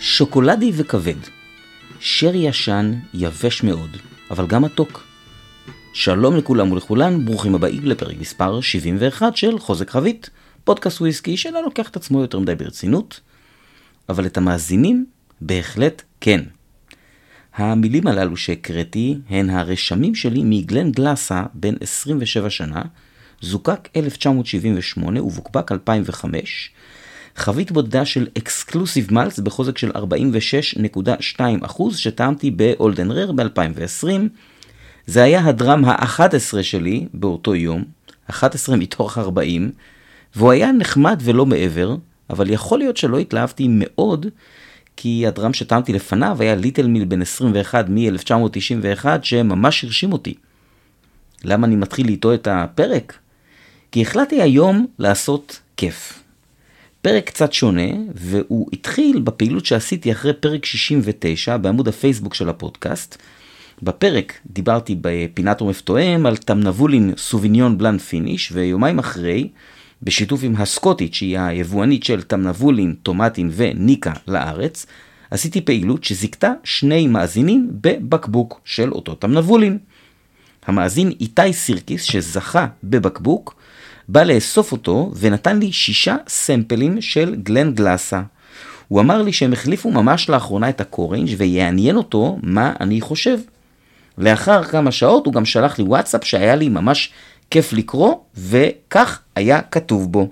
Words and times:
שוקולדי 0.00 0.72
וכבד. 0.74 1.16
שרי 2.00 2.38
ישן, 2.38 2.92
יבש 3.14 3.62
מאוד, 3.62 3.96
אבל 4.30 4.46
גם 4.46 4.62
מתוק. 4.62 5.04
שלום 5.92 6.36
לכולם 6.36 6.72
ולכולן, 6.72 7.24
ברוכים 7.24 7.54
הבאים 7.54 7.84
לפרק 7.84 8.16
מספר 8.20 8.60
71 8.60 9.36
של 9.36 9.58
חוזק 9.58 9.90
חבית, 9.90 10.30
פודקאסט 10.64 11.00
וויסקי 11.00 11.36
שלא 11.36 11.62
לוקח 11.62 11.88
את 11.88 11.96
עצמו 11.96 12.20
יותר 12.20 12.38
מדי 12.38 12.54
ברצינות, 12.54 13.20
אבל 14.08 14.26
את 14.26 14.36
המאזינים 14.36 15.06
בהחלט 15.40 16.02
כן. 16.20 16.40
המילים 17.54 18.06
הללו 18.06 18.36
שהקראתי 18.36 19.18
הן 19.30 19.50
הרשמים 19.50 20.14
שלי 20.14 20.42
מגלן 20.44 20.90
גלאסה 20.90 21.42
בן 21.54 21.74
27 21.80 22.50
שנה, 22.50 22.82
זוקק 23.40 23.88
1978 23.96 25.22
ובוקבק 25.22 25.72
2005, 25.72 26.70
חבית 27.38 27.72
בודדה 27.72 28.04
של 28.04 28.26
אקסקלוסיב 28.38 29.14
מלס 29.14 29.38
בחוזק 29.38 29.78
של 29.78 29.90
46.2% 29.90 31.94
שטעמתי 31.94 32.50
באולדן 32.50 33.10
רר 33.10 33.32
ב-2020. 33.32 34.06
זה 35.06 35.22
היה 35.22 35.44
הדרם 35.44 35.84
ה-11 35.84 36.62
שלי 36.62 37.06
באותו 37.14 37.54
יום, 37.54 37.84
11 38.30 38.76
מתוך 38.76 39.18
40, 39.18 39.70
והוא 40.36 40.52
היה 40.52 40.72
נחמד 40.72 41.20
ולא 41.24 41.46
מעבר, 41.46 41.96
אבל 42.30 42.50
יכול 42.50 42.78
להיות 42.78 42.96
שלא 42.96 43.18
התלהבתי 43.18 43.66
מאוד, 43.70 44.26
כי 44.96 45.26
הדרם 45.26 45.52
שטעמתי 45.52 45.92
לפניו 45.92 46.36
היה 46.40 46.54
ליטל 46.54 46.86
מיל 46.86 47.04
בן 47.04 47.22
21 47.22 47.84
מ-1991, 47.88 49.06
שממש 49.22 49.84
הרשים 49.84 50.12
אותי. 50.12 50.34
למה 51.44 51.66
אני 51.66 51.76
מתחיל 51.76 52.08
איתו 52.08 52.34
את 52.34 52.48
הפרק? 52.50 53.18
כי 53.92 54.02
החלטתי 54.02 54.42
היום 54.42 54.86
לעשות 54.98 55.60
כיף. 55.76 56.27
פרק 57.02 57.26
קצת 57.26 57.52
שונה, 57.52 57.90
והוא 58.14 58.68
התחיל 58.72 59.20
בפעילות 59.20 59.66
שעשיתי 59.66 60.12
אחרי 60.12 60.32
פרק 60.32 60.64
69 60.64 61.56
בעמוד 61.56 61.88
הפייסבוק 61.88 62.34
של 62.34 62.48
הפודקאסט. 62.48 63.16
בפרק 63.82 64.32
דיברתי 64.46 64.96
בפינת 65.00 65.60
עומף 65.60 65.80
תואם 65.80 66.26
על 66.26 66.36
תמנבולין 66.36 67.12
סוביניון 67.16 67.78
בלאן 67.78 68.00
finish, 68.00 68.52
ויומיים 68.52 68.98
אחרי, 68.98 69.48
בשיתוף 70.02 70.40
עם 70.42 70.56
הסקוטית, 70.56 71.14
שהיא 71.14 71.38
היבואנית 71.38 72.04
של 72.04 72.22
תמנבולין, 72.22 72.94
טומטין 73.02 73.50
וניקה 73.54 74.12
לארץ, 74.28 74.86
עשיתי 75.30 75.60
פעילות 75.60 76.04
שזיכתה 76.04 76.52
שני 76.64 77.06
מאזינים 77.06 77.70
בבקבוק 77.70 78.60
של 78.64 78.92
אותו 78.92 79.14
תמנבולין. 79.14 79.78
המאזין 80.66 81.12
איתי 81.20 81.52
סירקיס, 81.52 82.02
שזכה 82.02 82.66
בבקבוק, 82.84 83.54
בא 84.08 84.22
לאסוף 84.22 84.72
אותו 84.72 85.12
ונתן 85.16 85.58
לי 85.58 85.72
שישה 85.72 86.16
סמפלים 86.28 87.00
של 87.00 87.34
גלן 87.34 87.74
גלאסה. 87.74 88.22
הוא 88.88 89.00
אמר 89.00 89.22
לי 89.22 89.32
שהם 89.32 89.52
החליפו 89.52 89.90
ממש 89.90 90.28
לאחרונה 90.28 90.68
את 90.68 90.80
הקורנג' 90.80 91.34
ויעניין 91.38 91.96
אותו 91.96 92.38
מה 92.42 92.72
אני 92.80 93.00
חושב. 93.00 93.38
לאחר 94.18 94.64
כמה 94.64 94.92
שעות 94.92 95.26
הוא 95.26 95.34
גם 95.34 95.44
שלח 95.44 95.78
לי 95.78 95.84
וואטסאפ 95.84 96.24
שהיה 96.24 96.56
לי 96.56 96.68
ממש 96.68 97.12
כיף 97.50 97.72
לקרוא, 97.72 98.14
וכך 98.36 99.20
היה 99.34 99.62
כתוב 99.62 100.12
בו. 100.12 100.30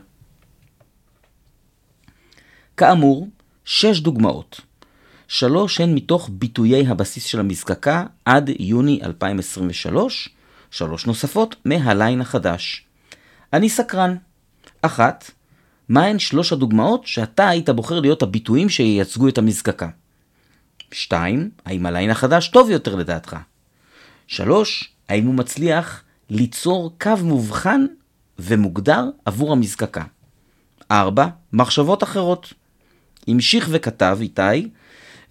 כאמור, 2.76 3.28
שש 3.64 4.00
דוגמאות. 4.00 4.60
שלוש 5.28 5.80
הן 5.80 5.94
מתוך 5.94 6.30
ביטויי 6.32 6.86
הבסיס 6.86 7.24
של 7.24 7.40
המזקקה 7.40 8.04
עד 8.24 8.50
יוני 8.58 9.00
2023, 9.02 10.28
שלוש 10.70 11.06
נוספות 11.06 11.56
מהליין 11.64 12.20
החדש. 12.20 12.85
אני 13.52 13.68
סקרן. 13.68 14.16
אחת, 14.82 15.30
מהן 15.88 16.18
שלוש 16.18 16.52
הדוגמאות 16.52 17.06
שאתה 17.06 17.48
היית 17.48 17.70
בוחר 17.70 18.00
להיות 18.00 18.22
הביטויים 18.22 18.68
שייצגו 18.68 19.28
את 19.28 19.38
המזקקה? 19.38 19.88
שתיים, 20.92 21.50
האם 21.64 21.86
הליין 21.86 22.10
החדש 22.10 22.48
טוב 22.48 22.70
יותר 22.70 22.94
לדעתך? 22.94 23.36
שלוש, 24.26 24.92
האם 25.08 25.26
הוא 25.26 25.34
מצליח 25.34 26.02
ליצור 26.30 26.94
קו 27.00 27.12
מובחן 27.22 27.86
ומוגדר 28.38 29.04
עבור 29.24 29.52
המזקקה? 29.52 30.04
ארבע, 30.90 31.26
מחשבות 31.52 32.02
אחרות. 32.02 32.52
המשיך 33.28 33.68
וכתב 33.70 34.18
איתי, 34.20 34.68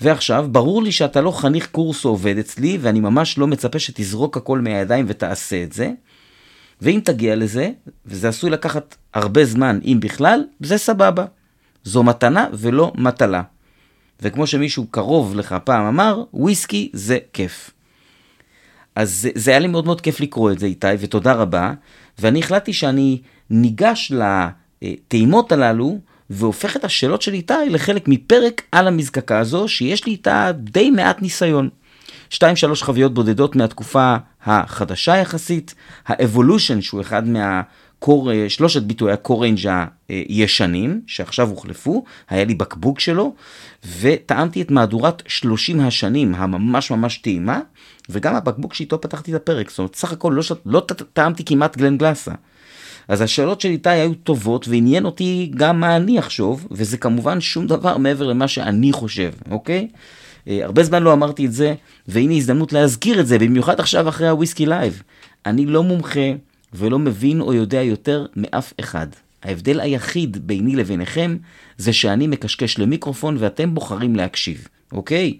ועכשיו, 0.01 0.47
ברור 0.51 0.83
לי 0.83 0.91
שאתה 0.91 1.21
לא 1.21 1.31
חניך 1.31 1.67
קורס 1.71 2.05
או 2.05 2.09
עובד 2.09 2.37
אצלי, 2.37 2.77
ואני 2.81 2.99
ממש 2.99 3.37
לא 3.37 3.47
מצפה 3.47 3.79
שתזרוק 3.79 4.37
הכל 4.37 4.59
מהידיים 4.59 5.05
ותעשה 5.07 5.63
את 5.63 5.73
זה, 5.73 5.91
ואם 6.81 6.99
תגיע 7.03 7.35
לזה, 7.35 7.71
וזה 8.05 8.29
עשוי 8.29 8.49
לקחת 8.49 8.95
הרבה 9.13 9.45
זמן, 9.45 9.79
אם 9.85 9.97
בכלל, 10.01 10.43
זה 10.59 10.77
סבבה. 10.77 11.25
זו 11.83 12.03
מתנה 12.03 12.47
ולא 12.53 12.91
מטלה. 12.95 13.41
וכמו 14.21 14.47
שמישהו 14.47 14.87
קרוב 14.91 15.35
לך 15.35 15.55
פעם 15.63 15.85
אמר, 15.85 16.23
וויסקי 16.33 16.89
זה 16.93 17.17
כיף. 17.33 17.71
אז 18.95 19.15
זה, 19.21 19.29
זה 19.35 19.51
היה 19.51 19.59
לי 19.59 19.67
מאוד 19.67 19.85
מאוד 19.85 20.01
כיף 20.01 20.19
לקרוא 20.19 20.51
את 20.51 20.59
זה 20.59 20.65
איתי, 20.65 20.87
ותודה 20.99 21.33
רבה. 21.33 21.73
ואני 22.19 22.39
החלטתי 22.39 22.73
שאני 22.73 23.21
ניגש 23.49 24.11
לטעימות 24.81 25.51
הללו, 25.51 25.99
והופך 26.29 26.75
את 26.75 26.85
השאלות 26.85 27.21
של 27.21 27.33
איתי 27.33 27.53
לחלק 27.69 28.07
מפרק 28.07 28.61
על 28.71 28.87
המזקקה 28.87 29.39
הזו, 29.39 29.67
שיש 29.67 30.05
לי 30.05 30.11
איתה 30.11 30.51
די 30.55 30.89
מעט 30.89 31.21
ניסיון. 31.21 31.69
שתיים 32.35 32.55
שלוש 32.55 32.83
חוויות 32.83 33.13
בודדות 33.13 33.55
מהתקופה 33.55 34.15
החדשה 34.43 35.17
יחסית, 35.17 35.75
האבולושן 36.07 36.81
שהוא 36.81 37.01
אחד 37.01 37.27
מהקור, 37.27 38.31
שלושת 38.47 38.83
ביטויי 38.83 39.13
הקורנג' 39.13 39.69
הישנים 40.09 41.01
שעכשיו 41.07 41.49
הוחלפו, 41.49 42.03
היה 42.29 42.45
לי 42.45 42.55
בקבוק 42.55 42.99
שלו, 42.99 43.33
וטעמתי 43.99 44.61
את 44.61 44.71
מהדורת 44.71 45.23
30 45.27 45.79
השנים 45.79 46.35
הממש 46.35 46.91
ממש 46.91 47.17
טעימה, 47.17 47.59
וגם 48.09 48.35
הבקבוק 48.35 48.73
שאיתו 48.73 49.01
פתחתי 49.01 49.31
את 49.31 49.35
הפרק, 49.35 49.69
זאת 49.69 49.79
אומרת 49.79 49.95
סך 49.95 50.11
הכל 50.11 50.33
לא, 50.35 50.43
לא 50.65 50.85
טעמתי 51.13 51.45
כמעט 51.45 51.77
גלן 51.77 51.97
גלאסה. 51.97 52.31
אז 53.07 53.21
השאלות 53.21 53.61
של 53.61 53.69
איתי 53.69 53.89
היו 53.89 54.13
טובות 54.13 54.67
ועניין 54.67 55.05
אותי 55.05 55.51
גם 55.55 55.79
מה 55.79 55.95
אני 55.95 56.19
אחשוב, 56.19 56.67
וזה 56.71 56.97
כמובן 56.97 57.41
שום 57.41 57.67
דבר 57.67 57.97
מעבר 57.97 58.27
למה 58.27 58.47
שאני 58.47 58.91
חושב, 58.91 59.31
אוקיי? 59.51 59.87
אה, 60.47 60.59
הרבה 60.63 60.83
זמן 60.83 61.03
לא 61.03 61.13
אמרתי 61.13 61.45
את 61.45 61.53
זה, 61.53 61.73
והנה 62.07 62.33
הזדמנות 62.33 62.73
להזכיר 62.73 63.19
את 63.19 63.27
זה, 63.27 63.39
במיוחד 63.39 63.79
עכשיו 63.79 64.09
אחרי 64.09 64.27
הוויסקי 64.27 64.65
לייב. 64.65 65.03
אני 65.45 65.65
לא 65.65 65.83
מומחה 65.83 66.31
ולא 66.73 66.99
מבין 66.99 67.41
או 67.41 67.53
יודע 67.53 67.81
יותר 67.81 68.25
מאף 68.35 68.73
אחד. 68.79 69.07
ההבדל 69.43 69.79
היחיד 69.79 70.47
ביני 70.47 70.75
לביניכם 70.75 71.37
זה 71.77 71.93
שאני 71.93 72.27
מקשקש 72.27 72.77
למיקרופון 72.77 73.35
ואתם 73.39 73.73
בוחרים 73.73 74.15
להקשיב, 74.15 74.67
אוקיי? 74.91 75.37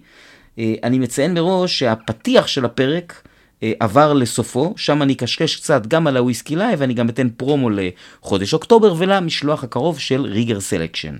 אה, 0.58 0.74
אני 0.82 0.98
מציין 0.98 1.34
מראש 1.34 1.78
שהפתיח 1.78 2.46
של 2.46 2.64
הפרק 2.64 3.22
אה, 3.62 3.72
עבר 3.80 4.12
לסופו, 4.12 4.74
שם 4.76 5.02
אני 5.02 5.12
אקשקש 5.12 5.56
קצת 5.56 5.86
גם 5.86 6.06
על 6.06 6.16
הוויסקי 6.16 6.56
לייב, 6.56 6.80
ואני 6.80 6.94
גם 6.94 7.08
אתן 7.08 7.28
פרומו 7.36 7.70
לחודש 7.70 8.54
אוקטובר 8.54 8.94
ולמשלוח 8.98 9.64
הקרוב 9.64 9.98
של 9.98 10.20
ריגר 10.20 10.60
סלקשן. 10.60 11.16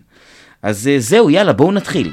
אז 0.62 0.90
זהו, 0.98 1.30
יאללה, 1.30 1.52
בואו 1.52 1.72
נתחיל. 1.72 2.10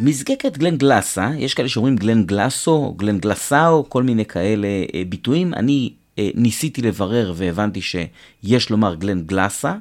מזקקת 0.00 0.58
גלן 0.58 0.76
גלאסה, 0.76 1.30
יש 1.38 1.54
כאלה 1.54 1.68
שאומרים 1.68 1.96
גלן 1.96 2.24
גלאסו, 2.24 2.94
גלן 2.96 3.18
גלאסאו, 3.18 3.90
כל 3.90 4.02
מיני 4.02 4.24
כאלה 4.24 4.68
אה, 4.94 5.02
ביטויים. 5.08 5.54
אני 5.54 5.92
אה, 6.18 6.30
ניסיתי 6.34 6.82
לברר 6.82 7.32
והבנתי 7.36 7.80
שיש 7.80 8.70
לומר 8.70 8.94
גלן 8.94 9.22
גלאסה. 9.22 9.74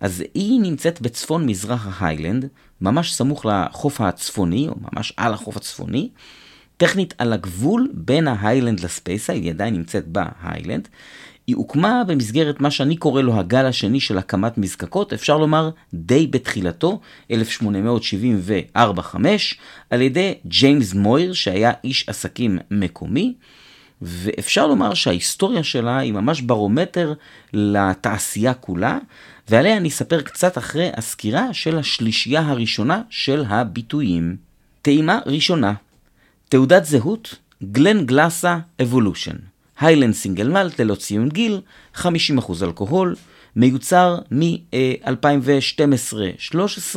אז 0.00 0.24
היא 0.34 0.60
נמצאת 0.60 1.00
בצפון 1.00 1.46
מזרח 1.46 2.02
ההיילנד, 2.02 2.48
ממש 2.80 3.14
סמוך 3.14 3.46
לחוף 3.46 4.00
הצפוני, 4.00 4.68
או 4.68 4.74
ממש 4.92 5.12
על 5.16 5.34
החוף 5.34 5.56
הצפוני. 5.56 6.08
טכנית 6.76 7.14
על 7.18 7.32
הגבול 7.32 7.88
בין 7.94 8.28
ההיילנד 8.28 8.80
לספייסה, 8.80 9.32
היא 9.32 9.50
עדיין 9.50 9.74
נמצאת 9.74 10.04
בהיילנד. 10.08 10.88
היא 11.50 11.56
הוקמה 11.56 12.02
במסגרת 12.06 12.60
מה 12.60 12.70
שאני 12.70 12.96
קורא 12.96 13.22
לו 13.22 13.38
הגל 13.38 13.66
השני 13.66 14.00
של 14.00 14.18
הקמת 14.18 14.58
מזקקות, 14.58 15.12
אפשר 15.12 15.38
לומר 15.38 15.70
די 15.94 16.26
בתחילתו, 16.26 17.00
1874-5, 17.32 17.34
על 19.90 20.02
ידי 20.02 20.34
ג'יימס 20.46 20.94
מויר, 20.94 21.32
שהיה 21.32 21.72
איש 21.84 22.08
עסקים 22.08 22.58
מקומי, 22.70 23.34
ואפשר 24.02 24.66
לומר 24.66 24.94
שההיסטוריה 24.94 25.64
שלה 25.64 25.98
היא 25.98 26.12
ממש 26.12 26.40
ברומטר 26.40 27.14
לתעשייה 27.52 28.54
כולה, 28.54 28.98
ועליה 29.48 29.76
אני 29.76 29.88
אספר 29.88 30.20
קצת 30.20 30.58
אחרי 30.58 30.90
הסקירה 30.96 31.54
של 31.54 31.78
השלישייה 31.78 32.40
הראשונה 32.40 33.02
של 33.10 33.44
הביטויים. 33.48 34.36
טעימה 34.82 35.18
ראשונה, 35.26 35.74
תעודת 36.48 36.84
זהות, 36.84 37.34
גלן 37.62 38.06
גלאסה 38.06 38.58
אבולושן. 38.82 39.36
Highland 39.80 40.14
single 40.14 40.48
malt 40.48 40.80
ללא 40.80 40.94
ציון 40.94 41.28
גיל, 41.28 41.60
50% 41.96 42.02
אלכוהול, 42.62 43.16
מיוצר 43.56 44.18
מ-2012-13, 44.30 46.96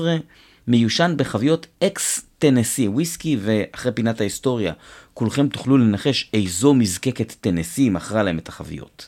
מיושן 0.67 1.13
בחביות 1.17 1.67
ex 1.83 2.25
Tennessee 2.39 2.87
whiskey, 2.87 3.37
ואחרי 3.41 3.91
פינת 3.91 4.21
ההיסטוריה, 4.21 4.73
כולכם 5.13 5.47
תוכלו 5.47 5.77
לנחש 5.77 6.29
איזו 6.33 6.73
מזקקת 6.73 7.33
טנסי 7.41 7.89
מכרה 7.89 8.23
להם 8.23 8.37
את 8.37 8.49
החביות. 8.49 9.07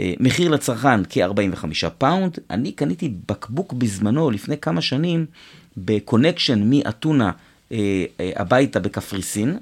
אה, 0.00 0.14
מחיר 0.20 0.50
לצרכן 0.50 1.04
כ-45 1.08 1.88
pound. 1.98 2.38
אני 2.50 2.72
קניתי 2.72 3.14
בקבוק 3.28 3.72
בזמנו, 3.72 4.30
לפני 4.30 4.58
כמה 4.58 4.80
שנים, 4.80 5.26
ב-connection 5.76 6.70
מאתונה 6.70 7.30
אה, 7.72 8.04
אה, 8.20 8.30
הביתה 8.36 8.80
בקפריסין, 8.80 9.58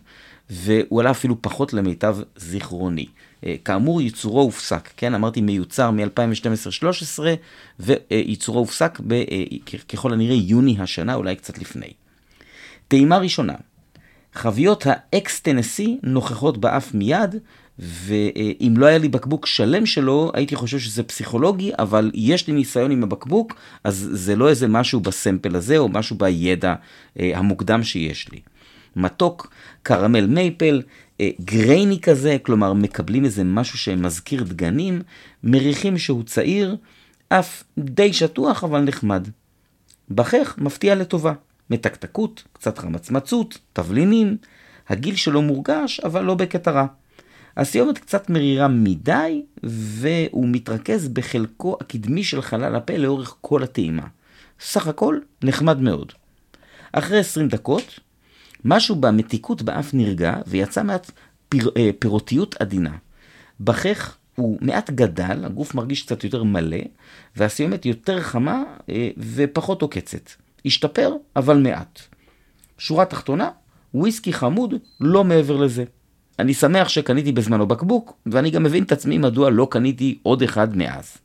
והוא 0.50 1.00
עלה 1.00 1.11
אפילו 1.11 1.43
פחות 1.43 1.73
למיטב 1.73 2.17
זיכרוני. 2.37 3.06
כאמור, 3.64 4.00
ייצורו 4.02 4.40
הופסק, 4.40 4.88
כן? 4.96 5.14
אמרתי 5.14 5.40
מיוצר 5.40 5.90
מ-2012-2013, 5.90 7.22
וייצורו 7.81 8.58
הופסק 8.58 9.00
ב, 9.06 9.22
ככל 9.88 10.12
הנראה 10.12 10.34
יוני 10.34 10.76
השנה, 10.81 11.14
אולי 11.14 11.37
קצת 11.37 11.58
לפני. 11.58 11.92
טעימה 12.88 13.19
ראשונה, 13.19 13.54
חביות 14.34 14.84
ה-ex-Tennessee 14.87 15.99
נוכחות 16.02 16.58
באף 16.58 16.94
מיד, 16.94 17.34
ואם 17.78 18.75
לא 18.76 18.87
היה 18.87 18.98
לי 18.98 19.08
בקבוק 19.08 19.46
שלם 19.46 19.86
שלו, 19.86 20.31
הייתי 20.34 20.56
חושב 20.56 20.78
שזה 20.78 21.02
פסיכולוגי, 21.02 21.72
אבל 21.78 22.10
יש 22.14 22.46
לי 22.46 22.52
ניסיון 22.52 22.90
עם 22.90 23.02
הבקבוק, 23.02 23.54
אז 23.84 24.08
זה 24.12 24.36
לא 24.36 24.48
איזה 24.48 24.69
משהו 24.69 25.00
בסמפל 25.00 25.56
הזה, 25.56 25.78
או 25.78 25.88
משהו 25.88 26.16
בידע 26.16 26.75
אה, 27.20 27.32
המוקדם 27.34 27.82
שיש 27.82 28.32
לי. 28.32 28.40
מתוק, 28.96 29.50
קרמל 29.82 30.26
מייפל, 30.26 30.82
אה, 30.82 30.84
גרייני 31.40 32.00
כזה, 32.00 32.37
כלומר 32.43 32.72
מקבלים 32.72 33.25
איזה 33.25 33.44
משהו 33.44 33.78
שמזכיר 33.78 34.43
דגנים, 34.43 35.02
מריחים 35.44 35.99
שהוא 35.99 36.22
צעיר, 36.22 36.76
אף 37.28 37.62
די 37.78 38.12
שטוח 38.12 38.64
אבל 38.64 38.81
נחמד. 38.81 39.28
בכך 40.11 40.55
מפתיע 40.58 40.94
לטובה. 40.94 41.32
מתקתקות, 41.70 42.43
קצת 42.52 42.78
חמצמצות, 42.78 43.58
תבלינים, 43.72 44.37
הגיל 44.88 45.17
שלו 45.17 45.43
מורגש, 45.43 46.00
אבל 46.00 46.25
לא 46.25 46.34
בקטע 46.34 46.70
רע. 46.70 46.87
הסיומת 47.56 47.99
קצת 47.99 48.31
מרירה 48.31 48.69
מדי, 48.69 49.43
והוא 49.62 50.49
מתרכז 50.49 51.08
בחלקו 51.08 51.76
הקדמי 51.81 52.25
של 52.25 52.43
חלל 52.43 52.76
הפה 52.76 52.96
לאורך 52.96 53.37
כל 53.40 53.62
הטעימה. 53.62 54.06
סך 54.61 54.87
הכל 54.87 55.19
נחמד 55.43 55.81
מאוד. 55.81 56.12
אחרי 56.93 57.19
20 57.19 57.49
דקות, 57.49 58.00
משהו 58.64 58.96
במתיקות 58.96 59.62
באף 59.62 59.94
נרגע, 59.94 60.34
ויצא 60.46 60.82
מעט 60.82 61.10
פיר, 61.48 61.70
אה, 61.76 61.90
פירותיות 61.98 62.56
עדינה. 62.60 62.96
בכך 63.60 64.16
הוא 64.34 64.58
מעט 64.60 64.90
גדל, 64.90 65.44
הגוף 65.44 65.74
מרגיש 65.74 66.02
קצת 66.02 66.24
יותר 66.24 66.42
מלא, 66.42 66.80
והסיומת 67.36 67.86
יותר 67.86 68.20
חמה 68.20 68.62
אה, 68.88 69.08
ופחות 69.18 69.82
עוקצת. 69.82 70.30
השתפר, 70.66 71.12
אבל 71.36 71.58
מעט. 71.58 72.00
שורה 72.78 73.04
תחתונה, 73.04 73.50
וויסקי 73.94 74.32
חמוד, 74.32 74.74
לא 75.00 75.24
מעבר 75.24 75.56
לזה. 75.56 75.84
אני 76.38 76.54
שמח 76.54 76.88
שקניתי 76.88 77.32
בזמנו 77.32 77.66
בקבוק, 77.66 78.16
ואני 78.26 78.50
גם 78.50 78.62
מבין 78.62 78.82
את 78.82 78.92
עצמי 78.92 79.18
מדוע 79.18 79.50
לא 79.50 79.68
קניתי 79.70 80.18
עוד 80.22 80.42
אחד 80.42 80.76
מאז. 80.76 81.18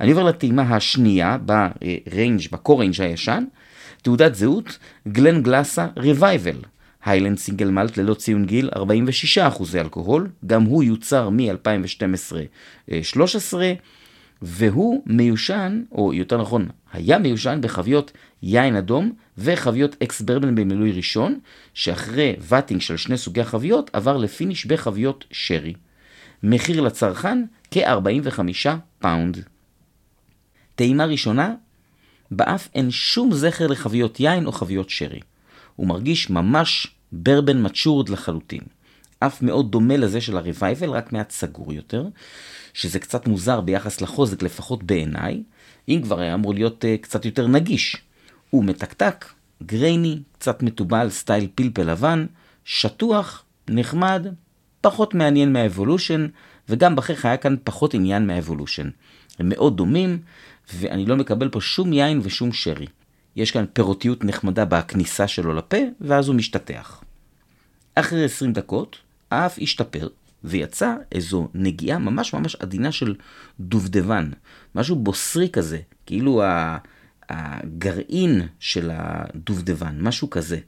אני 0.00 0.10
עובר 0.10 0.24
לטעימה 0.24 0.62
השנייה 0.62 1.38
ב-range, 1.38 2.40
ב-core 2.52 2.78
range 2.78 3.00
הישן, 3.00 3.44
תעודת 4.04 4.34
זהות, 4.34 4.78
גלן 5.08 5.42
גלאסה 5.42 5.86
רווייבל. 5.96 6.56
Highland 7.04 7.38
single 7.38 7.70
malt 7.70 7.96
ללא 7.96 8.14
ציון 8.14 8.44
גיל, 8.44 8.70
46% 8.74 8.78
אלכוהול, 9.74 10.28
גם 10.46 10.62
הוא 10.62 10.82
יוצר 10.82 11.30
מ-2012-2013, 11.30 13.54
והוא 14.42 15.02
מיושן, 15.06 15.82
או 15.92 16.14
יותר 16.14 16.40
נכון, 16.40 16.68
היה 16.92 17.18
מיושן 17.18 17.58
בחביות 17.62 18.12
יין 18.42 18.76
אדום 18.76 19.12
וחביות 19.38 19.96
ex 20.02 20.20
bourbon 20.20 20.54
במילוי 20.54 20.92
ראשון, 20.92 21.38
שאחרי 21.74 22.36
vatting 22.38 22.80
של 22.80 22.96
שני 22.96 23.18
סוגי 23.18 23.40
החביות 23.40 23.90
עבר 23.92 24.16
ל-finish 24.16 24.66
בחביות 24.66 25.24
שרי. 25.30 25.74
מחיר 26.42 26.80
לצרכן 26.80 27.44
כ-45 27.70 28.38
pound. 28.98 29.44
טעימה 30.74 31.04
ראשונה, 31.04 31.54
באף 32.30 32.68
אין 32.74 32.90
שום 32.90 33.34
זכר 33.34 33.66
לחביות 33.66 34.20
יין 34.20 34.46
או 34.46 34.52
חביות 34.52 34.90
שרי. 34.90 35.20
הוא 35.76 35.86
מרגיש 35.86 36.30
ממש 36.30 36.86
bourbon 37.12 37.66
matured 37.66 38.08
לחלוטין. 38.08 38.62
אף 39.18 39.42
מאוד 39.42 39.70
דומה 39.70 39.96
לזה 39.96 40.20
של 40.20 40.36
הרווייבל, 40.36 40.90
רק 40.90 41.12
מעט 41.12 41.30
סגור 41.30 41.72
יותר, 41.72 42.06
שזה 42.74 42.98
קצת 42.98 43.26
מוזר 43.26 43.60
ביחס 43.60 44.00
לחוזק, 44.00 44.42
לפחות 44.42 44.82
בעיניי, 44.82 45.42
אם 45.88 46.00
כבר 46.02 46.20
היה 46.20 46.34
אמור 46.34 46.54
להיות 46.54 46.84
uh, 46.84 47.02
קצת 47.02 47.24
יותר 47.24 47.46
נגיש. 47.46 47.96
הוא 48.50 48.64
מתקתק, 48.64 49.24
grainy, 49.62 50.22
קצת 50.38 50.62
מתובל, 50.62 51.10
style 51.10 51.48
פלפל 51.54 51.90
לבן, 51.90 52.26
שטוח, 52.64 53.44
נחמד, 53.68 54.26
פחות 54.80 55.14
מעניין 55.14 55.52
מהאבולושן, 55.52 56.26
וגם 56.68 56.96
בכך 56.96 57.24
היה 57.24 57.36
כאן 57.36 57.56
פחות 57.64 57.94
עניין 57.94 58.26
מהאבולושן. 58.26 58.90
הם 59.38 59.48
מאוד 59.48 59.76
דומים, 59.76 60.18
ואני 60.72 61.06
לא 61.06 61.16
מקבל 61.16 61.48
פה 61.48 61.60
שום 61.60 61.92
יין 61.92 62.20
ושום 62.22 62.52
שרי. 62.52 62.86
יש 63.36 63.50
כאן 63.50 63.64
פירותיות 63.72 64.24
נחמדה 64.24 64.64
בכניסה 64.64 65.28
שלו 65.28 65.54
לפה, 65.54 65.76
ואז 66.00 66.28
הוא 66.28 66.36
משתטח. 66.36 67.02
אחרי 67.94 68.24
20 68.24 68.52
דקות, 68.52 68.96
האף 69.30 69.58
השתפר, 69.62 70.08
ויצא 70.44 70.94
איזו 71.12 71.48
נגיעה 71.54 71.98
ממש 71.98 72.34
ממש 72.34 72.56
עדינה 72.56 72.92
של 72.92 73.14
דובדבן, 73.60 74.30
משהו 74.74 74.96
בוסרי 74.96 75.48
כזה, 75.48 75.78
כאילו 76.06 76.42
הגרעין 77.28 78.46
של 78.60 78.90
הדובדבן, 78.92 79.96
משהו 80.00 80.30
כזה. 80.30 80.58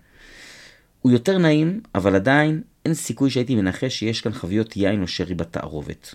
הוא 1.03 1.13
יותר 1.13 1.39
נעים, 1.39 1.81
אבל 1.95 2.15
עדיין 2.15 2.63
אין 2.85 2.95
סיכוי 2.95 3.31
שהייתי 3.31 3.55
מנחש 3.55 3.99
שיש 3.99 4.21
כאן 4.21 4.33
חביות 4.33 4.77
יין 4.77 5.03
או 5.03 5.09
שרי 5.09 5.35
בתערובת. 5.35 6.15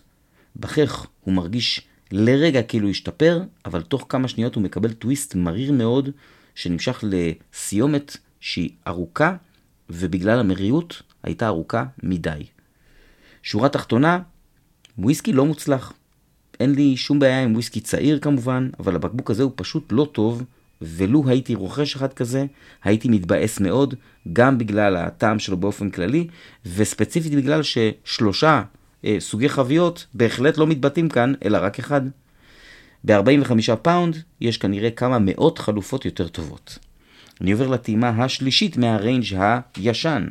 בכך 0.55 1.07
הוא 1.21 1.33
מרגיש 1.33 1.87
לרגע 2.11 2.63
כאילו 2.63 2.89
השתפר, 2.89 3.41
אבל 3.65 3.81
תוך 3.81 4.05
כמה 4.09 4.27
שניות 4.27 4.55
הוא 4.55 4.63
מקבל 4.63 4.93
טוויסט 4.93 5.35
מריר 5.35 5.71
מאוד, 5.71 6.09
שנמשך 6.55 7.03
לסיומת 7.03 8.17
שהיא 8.39 8.69
ארוכה, 8.87 9.35
ובגלל 9.89 10.39
המרירות 10.39 11.01
הייתה 11.23 11.47
ארוכה 11.47 11.85
מדי. 12.03 12.43
שורה 13.43 13.69
תחתונה, 13.69 14.19
וויסקי 14.97 15.33
לא 15.33 15.45
מוצלח. 15.45 15.93
אין 16.59 16.75
לי 16.75 16.97
שום 16.97 17.19
בעיה 17.19 17.43
עם 17.43 17.53
וויסקי 17.53 17.81
צעיר 17.81 18.19
כמובן, 18.19 18.69
אבל 18.79 18.95
הבקבוק 18.95 19.31
הזה 19.31 19.43
הוא 19.43 19.51
פשוט 19.55 19.91
לא 19.91 20.07
טוב, 20.11 20.43
ולו 20.81 21.23
הייתי 21.27 21.55
רוכש 21.55 21.95
אחד 21.95 22.13
כזה, 22.13 22.45
הייתי 22.83 23.09
מתבאס 23.09 23.59
מאוד, 23.59 23.95
גם 24.33 24.57
בגלל 24.57 24.95
הטעם 24.95 25.39
שלו 25.39 25.57
באופן 25.57 25.89
כללי, 25.89 26.27
וספציפית 26.65 27.35
בגלל 27.35 27.61
ששלושה 27.63 28.63
סוגי 29.19 29.49
חביות 29.49 30.05
בהחלט 30.13 30.57
לא 30.57 30.67
מתבטאים 30.67 31.09
כאן, 31.09 31.33
אלא 31.45 31.57
רק 31.61 31.79
אחד. 31.79 32.01
ב-45 33.05 33.75
pound 33.81 34.17
יש 34.41 34.57
כנראה 34.57 34.91
כמה 34.91 35.17
מאות 35.19 35.59
חלופות 35.59 36.05
יותר 36.05 36.27
טובות. 36.27 36.79
אני 37.41 37.51
עובר 37.51 37.67
לטעימה 37.67 38.09
השלישית 38.09 38.77
מה-range 38.77 39.25
הישן. 39.75 40.27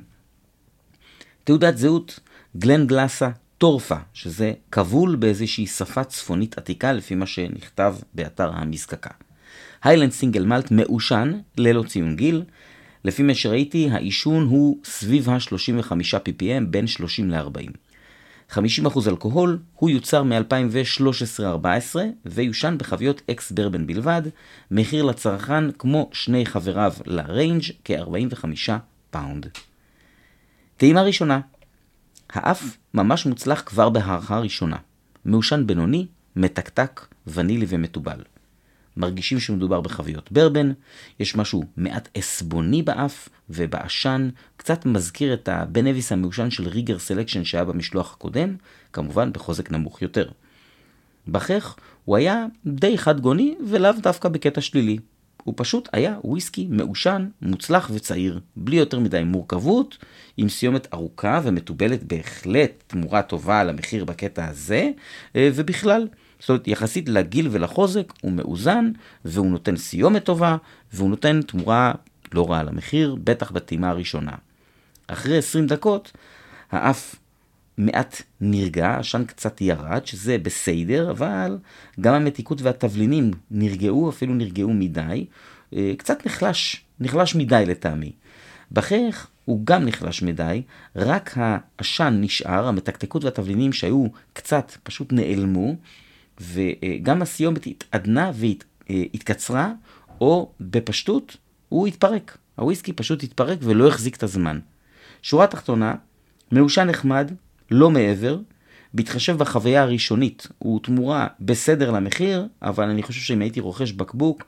תעודת 1.45 1.79
זהות 1.79 2.21
גלן 2.57 2.87
גלאסה 2.87 3.31
טורפה, 3.59 3.97
שזה 4.15 4.53
כבול 4.73 5.17
באיזושהי 5.17 5.67
שפה 5.67 6.05
צפונית 6.05 6.59
עתיקה 6.59 6.93
לפי 6.93 7.15
מה 7.15 7.27
שנכתב 7.27 7.95
באתר 8.15 8.51
המזקקה. 8.55 9.11
Highland 9.83 10.13
single 10.13 10.45
malt 10.45 10.71
מעושן, 10.71 11.33
ללא 11.57 11.83
ציון 11.83 12.17
גיל. 12.17 12.43
לפי 13.05 13.23
מה 13.23 13.35
שראיתי, 13.35 13.89
העישון 13.91 14.45
הוא 14.45 14.79
סביב 14.85 15.31
ה-35 15.31 15.93
ppm, 15.93 16.65
בין 16.71 16.87
30 16.87 17.31
ל-40. 17.31 17.71
50% 18.53 19.09
אלכוהול, 19.09 19.59
הוא 19.75 19.91
יוצר 19.91 20.23
מ-2013-14 20.23 21.97
ויושן 22.27 22.77
בחביות 22.79 23.23
ex 23.31 23.53
bourbon 23.53 23.87
בלבד, 23.87 24.23
מחיר 24.71 25.05
לצרכן 25.05 25.73
כמו 25.73 26.11
שני 26.13 26.47
חבריו 26.47 26.93
ל 27.07 27.16
range 27.16 27.63
כ-45 27.85 28.45
פאונד. 29.11 29.47
טעימה 30.77 31.03
ראשונה, 31.03 31.41
האף 32.31 32.77
ממש 32.95 33.27
מוצלח 33.27 33.63
כבר 33.67 33.89
בהערכה 33.89 34.39
ראשונה. 34.39 34.77
מעושן 35.25 35.67
בינוני, 35.67 36.07
מתקתק, 36.37 37.07
ונילי 37.27 37.67
ומתובל. 37.69 38.23
מרגישים 38.97 39.41
שמדובר 39.41 39.81
בחביות 39.81 40.33
ברבן, 40.33 40.73
יש 41.21 41.37
משהו 41.37 41.63
מעט 41.77 42.09
עשבוני 42.15 42.83
באף 42.83 43.29
ובעשן, 43.51 44.29
קצת 44.57 44.87
מזכיר 44.87 45.35
את 45.35 45.49
הבן 45.49 45.76
נביס 45.76 46.13
המעושן 46.13 46.51
של 46.51 46.69
ריגר 46.69 46.99
סלקשן 46.99 47.45
שהיה 47.45 47.65
במשלוח 47.65 48.13
הקודם, 48.15 48.57
כמובן 48.93 49.33
בחוזק 49.33 49.71
נמוך 49.71 50.03
יותר. 50.03 50.29
בחך 51.29 51.77
הוא 52.05 52.17
היה 52.17 52.47
די 52.67 52.99
חד 52.99 53.21
גוני 53.21 53.55
ולאו 53.69 53.93
דווקא 54.03 54.29
בקטע 54.29 54.61
שלילי. 54.61 54.99
הוא 55.45 55.55
פשוט 55.57 55.89
היה 55.93 56.17
וויסקי 56.25 56.67
מעושן, 56.71 57.29
מוצלח 57.43 57.91
וצעיר, 57.95 58.41
בלי 58.57 58.77
יותר 58.77 58.99
מדי 58.99 59.23
מורכבות, 59.25 59.99
עם 60.37 60.49
סיומת 60.49 60.89
ארוכה 60.95 61.41
ומתובלת 61.45 62.03
בהחלט 62.03 62.83
תמורה 62.87 63.23
טובה 63.23 63.61
על 63.61 63.69
המחיר 63.69 64.05
בקטע 64.05 64.49
הזה, 64.49 64.91
אה, 65.37 65.51
ובכלל, 65.55 66.09
זאת 66.41 66.49
אומרת, 66.49 66.69
יחסית 66.69 67.09
לגיל 67.09 67.49
ולחוזק, 67.51 68.13
הוא 68.21 68.33
מאוזן, 68.33 68.91
והוא 69.25 69.47
נותן 69.47 69.77
סיומת 69.77 70.25
טובה, 70.25 70.57
והוא 70.93 71.11
נותן 71.11 71.41
תמורה 71.43 71.93
לא 72.33 72.51
רעה 72.51 72.63
למחיר, 72.63 73.17
בטח 73.25 73.51
בטעימה 73.51 73.91
הראשונה. 73.91 74.33
אחרי 75.07 75.39
20 75.39 75.67
דקות, 75.67 76.13
האף 76.73 77.17
מעט 77.79 78.23
נרגע, 78.41 78.89
העשן 78.89 79.25
קצת 79.25 79.61
ירד, 79.61 80.07
שזה 80.07 80.39
בסדר, 80.39 81.11
אבל 81.11 81.59
גם 82.01 82.15
המתיקות 82.15 82.63
והתבלינים 82.63 83.31
נרגעו, 83.51 84.11
אפילו 84.11 84.35
נרגעו 84.35 84.73
מדי. 84.73 85.27
אה, 85.77 85.93
קצת 85.99 86.27
נחלש, 86.27 86.85
נחלש 87.01 87.35
מדי 87.35 87.65
לטעמי. 87.67 88.13
בחייך 88.73 89.27
הוא 89.45 89.61
גם 89.65 89.85
נחלש 89.85 90.23
מדי, 90.23 90.63
רק 90.97 91.35
העשן 91.37 92.19
נשאר, 92.21 92.67
המתקתקות 92.67 93.25
והתבלינים 93.25 93.73
שהיו 93.73 94.07
קצת 94.33 94.73
פשוט 94.83 95.13
נעלמו, 95.13 95.77
וגם 96.41 97.23
הסיומת 97.23 97.67
התעדנה 97.67 98.33
והתקצרה, 98.35 99.73
או 100.21 100.53
בפשטות, 100.61 101.37
הוא 101.69 101.87
התפרק. 101.87 102.39
הוויסקי 102.57 102.93
פשוט 102.93 103.23
התפרק 103.23 103.59
ולא 103.63 103.89
החזיק 103.89 104.17
את 104.17 104.23
הזמן. 104.23 104.59
שורה 105.23 105.47
תחתונה, 105.47 105.95
מעושן 106.53 106.87
נחמד, 106.87 107.33
לא 107.71 107.91
מעבר, 107.91 108.39
בהתחשב 108.95 109.37
בחוויה 109.39 109.83
הראשונית, 109.83 110.47
הוא 110.59 110.81
תמורה 110.83 111.27
בסדר 111.41 111.91
למחיר, 111.91 112.47
אבל 112.63 112.89
אני 112.89 113.03
חושב 113.03 113.21
שאם 113.21 113.41
הייתי 113.41 113.61
רוכש 113.61 113.93
בקבוק, 113.93 114.45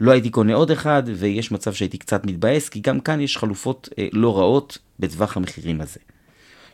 לא 0.00 0.10
הייתי 0.10 0.30
קונה 0.30 0.54
עוד 0.54 0.70
אחד, 0.70 1.02
ויש 1.16 1.52
מצב 1.52 1.72
שהייתי 1.72 1.98
קצת 1.98 2.26
מתבאס, 2.26 2.68
כי 2.68 2.80
גם 2.80 3.00
כאן 3.00 3.20
יש 3.20 3.36
חלופות 3.36 3.88
אה, 3.98 4.08
לא 4.12 4.38
רעות 4.38 4.78
בטווח 5.00 5.36
המחירים 5.36 5.80
הזה. 5.80 6.00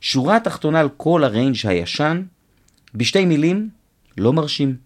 שורה 0.01 0.41
תחתונה 0.41 0.81
על 0.81 0.89
כל 0.97 1.25
ה 1.25 1.30
range 1.30 1.57
הישן, 1.65 2.23
בשתי 2.95 3.25
מילים, 3.25 3.69
לא 4.19 4.33
מרשים. 4.33 4.77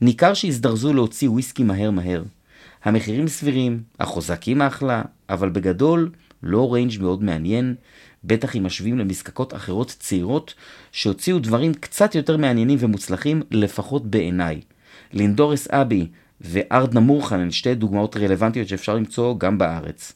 ניכר 0.00 0.34
שהזדרזו 0.34 0.92
להוציא 0.92 1.30
וויסקי 1.30 1.62
מהר 1.62 1.90
מהר. 1.90 2.22
המחירים 2.84 3.28
סבירים, 3.28 3.82
החוזקים 4.00 4.62
אחלה, 4.62 5.02
אבל 5.28 5.48
בגדול 5.48 6.10
לא 6.42 6.74
range 6.74 7.02
מאוד 7.02 7.22
מעניין, 7.22 7.74
בטח 8.24 8.56
אם 8.56 8.66
משווים 8.66 8.98
למזקקות 8.98 9.54
אחרות 9.54 9.96
צעירות 9.98 10.54
שהוציאו 10.92 11.38
דברים 11.38 11.74
קצת 11.74 12.14
יותר 12.14 12.36
מעניינים 12.36 12.78
ומוצלחים, 12.80 13.42
לפחות 13.50 14.06
בעיניי. 14.06 14.60
לינדורס 15.12 15.68
אבי 15.70 16.08
וארדנה 16.40 17.00
מורחן 17.00 17.40
הן 17.40 17.50
שתי 17.50 17.74
דוגמאות 17.74 18.16
רלוונטיות 18.16 18.68
שאפשר 18.68 18.94
למצוא 18.94 19.38
גם 19.38 19.58
בארץ. 19.58 20.12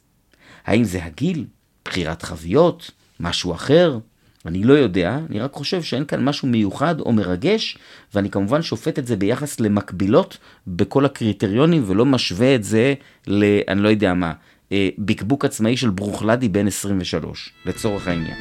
האם 0.64 0.84
זה 0.84 1.04
הגיל? 1.04 1.44
בחירת 1.84 2.22
חביות? 2.22 2.90
משהו 3.20 3.54
אחר? 3.54 3.98
אני 4.46 4.64
לא 4.64 4.72
יודע, 4.72 5.18
אני 5.30 5.40
רק 5.40 5.52
חושב 5.52 5.82
שאין 5.82 6.04
כאן 6.04 6.24
משהו 6.24 6.48
מיוחד 6.48 7.00
או 7.00 7.12
מרגש, 7.12 7.78
ואני 8.14 8.30
כמובן 8.30 8.62
שופט 8.62 8.98
את 8.98 9.06
זה 9.06 9.16
ביחס 9.16 9.60
למקבילות 9.60 10.38
בכל 10.66 11.04
הקריטריונים, 11.04 11.82
ולא 11.86 12.06
משווה 12.06 12.54
את 12.54 12.64
זה 12.64 12.94
ל... 13.26 13.44
אני 13.68 13.80
לא 13.80 13.88
יודע 13.88 14.14
מה, 14.14 14.32
אה, 14.72 14.88
בקבוק 14.98 15.44
עצמאי 15.44 15.76
של 15.76 15.90
ברוכלדי 15.90 16.48
בן 16.48 16.66
23, 16.66 17.52
לצורך 17.66 18.08
העניין. 18.08 18.36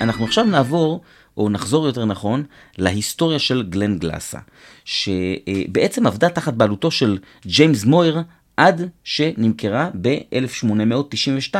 אנחנו 0.00 0.24
עכשיו 0.24 0.44
נעבור, 0.44 1.00
או 1.36 1.48
נחזור 1.48 1.86
יותר 1.86 2.04
נכון, 2.04 2.44
להיסטוריה 2.78 3.38
של 3.38 3.62
גלן 3.62 3.98
גלאסה, 3.98 4.38
שבעצם 4.84 6.06
עבדה 6.06 6.28
תחת 6.28 6.54
בעלותו 6.54 6.90
של 6.90 7.18
ג'יימס 7.46 7.84
מויר 7.84 8.22
עד 8.56 8.88
שנמכרה 9.04 9.90
ב-1892 10.00 11.54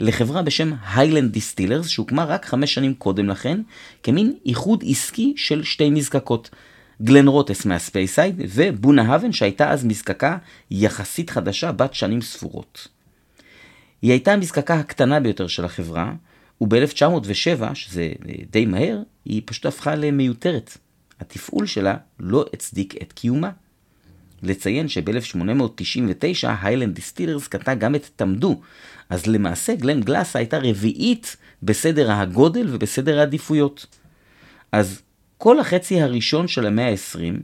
לחברה 0.00 0.42
בשם 0.42 0.72
היילנד 0.94 1.32
דיסטילרס, 1.32 1.88
שהוקמה 1.88 2.24
רק 2.24 2.44
חמש 2.44 2.74
שנים 2.74 2.94
קודם 2.94 3.28
לכן, 3.28 3.60
כמין 4.02 4.34
איחוד 4.46 4.84
עסקי 4.86 5.34
של 5.36 5.62
שתי 5.62 5.90
מזקקות. 5.90 6.50
גלן 7.02 7.28
רוטס 7.28 7.66
מהספייסייד 7.66 8.42
ובונהאבן 8.54 9.32
שהייתה 9.32 9.70
אז 9.70 9.84
מזקקה 9.84 10.38
יחסית 10.70 11.30
חדשה 11.30 11.72
בת 11.72 11.94
שנים 11.94 12.22
ספורות. 12.22 12.88
היא 14.02 14.10
הייתה 14.10 14.32
המזקקה 14.32 14.74
הקטנה 14.74 15.20
ביותר 15.20 15.46
של 15.46 15.64
החברה, 15.64 16.12
וב-1907, 16.60 17.74
שזה 17.74 18.12
די 18.50 18.66
מהר, 18.66 18.98
היא 19.24 19.42
פשוט 19.44 19.66
הפכה 19.66 19.94
למיותרת. 19.94 20.78
התפעול 21.20 21.66
שלה 21.66 21.96
לא 22.20 22.44
הצדיק 22.52 22.94
את 23.02 23.12
קיומה. 23.12 23.50
לציין 24.46 24.88
שב-1899 24.88 26.48
היילנד 26.62 26.94
דיסטילרס 26.94 27.48
קנתה 27.48 27.74
גם 27.74 27.94
את 27.94 28.08
תמדו, 28.16 28.60
אז 29.10 29.26
למעשה 29.26 29.74
גלן 29.74 30.00
גלאס 30.00 30.36
הייתה 30.36 30.58
רביעית 30.58 31.36
בסדר 31.62 32.12
הגודל 32.12 32.66
ובסדר 32.70 33.18
העדיפויות. 33.18 33.86
אז 34.72 35.02
כל 35.38 35.60
החצי 35.60 36.00
הראשון 36.00 36.48
של 36.48 36.66
המאה 36.66 36.90
ה-20, 36.90 37.42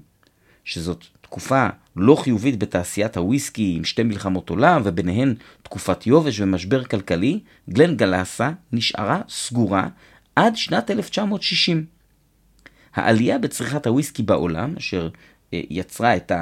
שזאת 0.64 1.04
תקופה 1.21 1.66
לא 1.97 2.14
חיובית 2.14 2.59
בתעשיית 2.59 3.16
הוויסקי 3.16 3.75
עם 3.76 3.85
שתי 3.85 4.02
מלחמות 4.02 4.50
עולם 4.50 4.83
וביניהן 4.85 5.35
תקופת 5.62 6.07
יובש 6.07 6.40
ומשבר 6.40 6.85
כלכלי, 6.85 7.40
גלן 7.71 7.97
גלאסה 7.97 8.50
נשארה 8.73 9.21
סגורה 9.28 9.88
עד 10.37 10.57
שנת 10.57 10.90
1960. 10.90 11.85
העלייה 12.95 13.38
בצריכת 13.38 13.87
הוויסקי 13.87 14.23
בעולם, 14.23 14.75
אשר 14.78 15.09
אה, 15.54 15.61
יצרה 15.71 16.16
את 16.16 16.33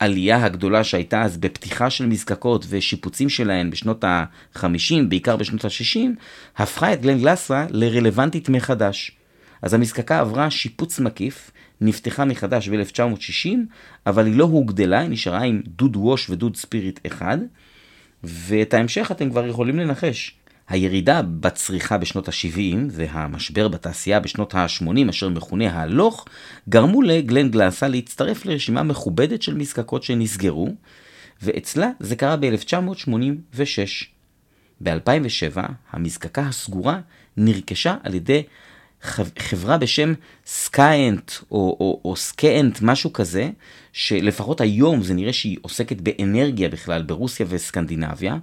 העלייה 0.00 0.44
הגדולה 0.44 0.84
שהייתה 0.84 1.22
אז 1.22 1.36
בפתיחה 1.36 1.90
של 1.90 2.06
מזקקות 2.06 2.66
ושיפוצים 2.68 3.28
שלהן 3.28 3.70
בשנות 3.70 4.04
ה-50, 4.04 4.60
בעיקר 5.08 5.36
בשנות 5.36 5.64
ה-60, 5.64 6.00
הפכה 6.56 6.92
את 6.92 7.00
גלן 7.00 7.18
גלאסה 7.18 7.66
לרלוונטית 7.70 8.48
מחדש. 8.48 9.12
אז 9.62 9.74
המזקקה 9.74 10.20
עברה 10.20 10.50
שיפוץ 10.50 11.00
מקיף, 11.00 11.50
נפתחה 11.80 12.24
מחדש 12.24 12.68
ב-1960, 12.68 13.48
אבל 14.06 14.26
היא 14.26 14.34
לא 14.36 14.44
הוגדלה, 14.44 15.00
היא 15.00 15.10
נשארה 15.10 15.42
עם 15.42 15.62
דוד 15.66 15.96
ווש 15.96 16.30
ודוד 16.30 16.56
ספיריט 16.56 17.00
אחד, 17.06 17.38
ואת 18.24 18.74
ההמשך 18.74 19.10
אתם 19.10 19.30
כבר 19.30 19.46
יכולים 19.46 19.78
לנחש. 19.78 20.34
הירידה 20.68 21.22
בצריכה 21.22 21.98
בשנות 21.98 22.28
ה-70 22.28 22.76
והמשבר 22.90 23.68
בתעשייה 23.68 24.20
בשנות 24.20 24.54
ה-80, 24.54 25.10
אשר 25.10 25.28
מכונה 25.28 25.70
ההלוך, 25.72 26.26
גרמו 26.68 27.02
לגלן 27.02 27.50
גלאסה 27.50 27.88
להצטרף 27.88 28.46
לרשימה 28.46 28.82
מכובדת 28.82 29.42
של 29.42 29.54
מזקקות 29.54 30.02
שנסגרו, 30.02 30.74
ואצלה 31.42 31.90
זה 32.00 32.16
קרה 32.16 32.36
ב-1986. 32.36 33.58
ב-2007 34.80 35.60
המזקקה 35.90 36.42
הסגורה 36.42 37.00
נרכשה 37.36 37.96
על 38.02 38.14
ידי 38.14 38.42
חברה 39.38 39.78
בשם 39.78 40.12
סקיינט 40.46 41.32
או, 41.50 41.76
או, 41.80 42.00
או 42.04 42.16
סקיינט, 42.16 42.78
משהו 42.82 43.12
כזה, 43.12 43.50
שלפחות 43.92 44.60
היום 44.60 45.02
זה 45.02 45.14
נראה 45.14 45.32
שהיא 45.32 45.58
עוסקת 45.62 46.00
באנרגיה 46.00 46.68
בכלל 46.68 47.02
ברוסיה 47.02 47.46
וסקנדינביה, 47.48 48.36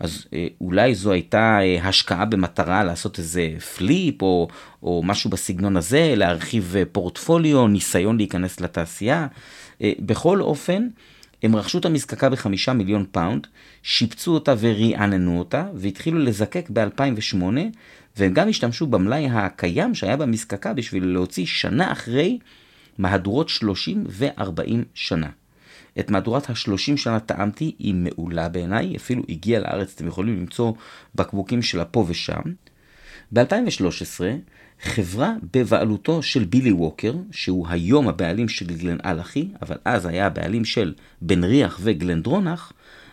אז 0.00 0.26
אה, 0.34 0.46
אולי 0.60 0.94
זו 0.94 1.12
הייתה 1.12 1.58
אה, 1.60 1.88
השקעה 1.88 2.24
במטרה 2.24 2.84
לעשות 2.84 3.18
איזה 3.18 3.48
flip 3.76 4.22
או, 4.22 4.48
או 4.82 5.02
משהו 5.04 5.30
בסגנון 5.30 5.76
הזה, 5.76 6.14
להרחיב 6.16 6.74
אה, 6.76 6.82
פורטפוליו, 6.92 7.68
ניסיון 7.68 8.16
להיכנס 8.16 8.60
לתעשייה. 8.60 9.26
בכל 9.80 10.40
אופן, 10.40 10.88
הם 11.42 11.56
רכשו 11.56 11.78
את 11.78 11.84
המזקקה 11.84 12.28
בחמישה 12.28 12.72
מיליון 12.72 13.04
פאונד, 13.12 13.46
שיפצו 13.82 14.34
אותה 14.34 14.54
ורעננו 14.58 15.38
אותה, 15.38 15.64
והתחילו 15.74 16.18
לזקק 16.18 16.66
ב-2008, 16.72 17.58
והם 18.16 18.32
גם 18.32 18.48
השתמשו 18.48 18.86
במלאי 18.86 19.28
הקיים 19.30 19.94
שהיה 19.94 20.16
במזקקה 20.16 20.72
בשביל 20.72 21.06
להוציא 21.06 21.46
שנה 21.46 21.92
אחרי 21.92 22.38
מהדורות 22.98 23.48
30 23.48 24.04
ו-40 24.08 24.84
שנה. 24.94 25.28
את 25.98 26.10
מהדורת 26.10 26.50
ה-30 26.50 26.96
שנה 26.96 27.20
טעמתי, 27.20 27.74
היא 27.78 27.94
מעולה 27.94 28.48
בעיניי, 28.48 28.96
אפילו 28.96 29.22
הגיעה 29.28 29.60
לארץ, 29.60 29.92
אתם 29.94 30.06
יכולים 30.06 30.36
למצוא 30.36 30.72
בקבוקים 31.14 31.62
שלה 31.62 31.84
פה 31.84 32.04
ושם. 32.08 32.40
ב-2013, 33.32 34.20
חברה 34.82 35.32
בבעלותו 35.52 36.22
של 36.22 36.44
בילי 36.44 36.72
ווקר, 36.72 37.14
שהוא 37.30 37.66
היום 37.68 38.08
הבעלים 38.08 38.48
של 38.48 38.66
גלן 38.66 38.96
אלחי, 39.04 39.48
אבל 39.62 39.76
אז 39.84 40.06
היה 40.06 40.26
הבעלים 40.26 40.64
של 40.64 40.94
בן 41.22 41.44
ריח 41.44 41.80
וגלן 41.82 42.22
דרונח, 42.22 42.72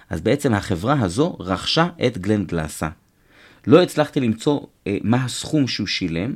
אז 0.09 0.21
בעצם 0.21 0.53
החברה 0.53 0.99
הזו 1.01 1.37
רכשה 1.39 1.87
את 2.07 2.17
גלן 2.17 2.45
גלאסה. 2.45 2.89
לא 3.67 3.83
הצלחתי 3.83 4.19
למצוא 4.19 4.59
אה, 4.87 4.97
מה 5.03 5.25
הסכום 5.25 5.67
שהוא 5.67 5.87
שילם, 5.87 6.33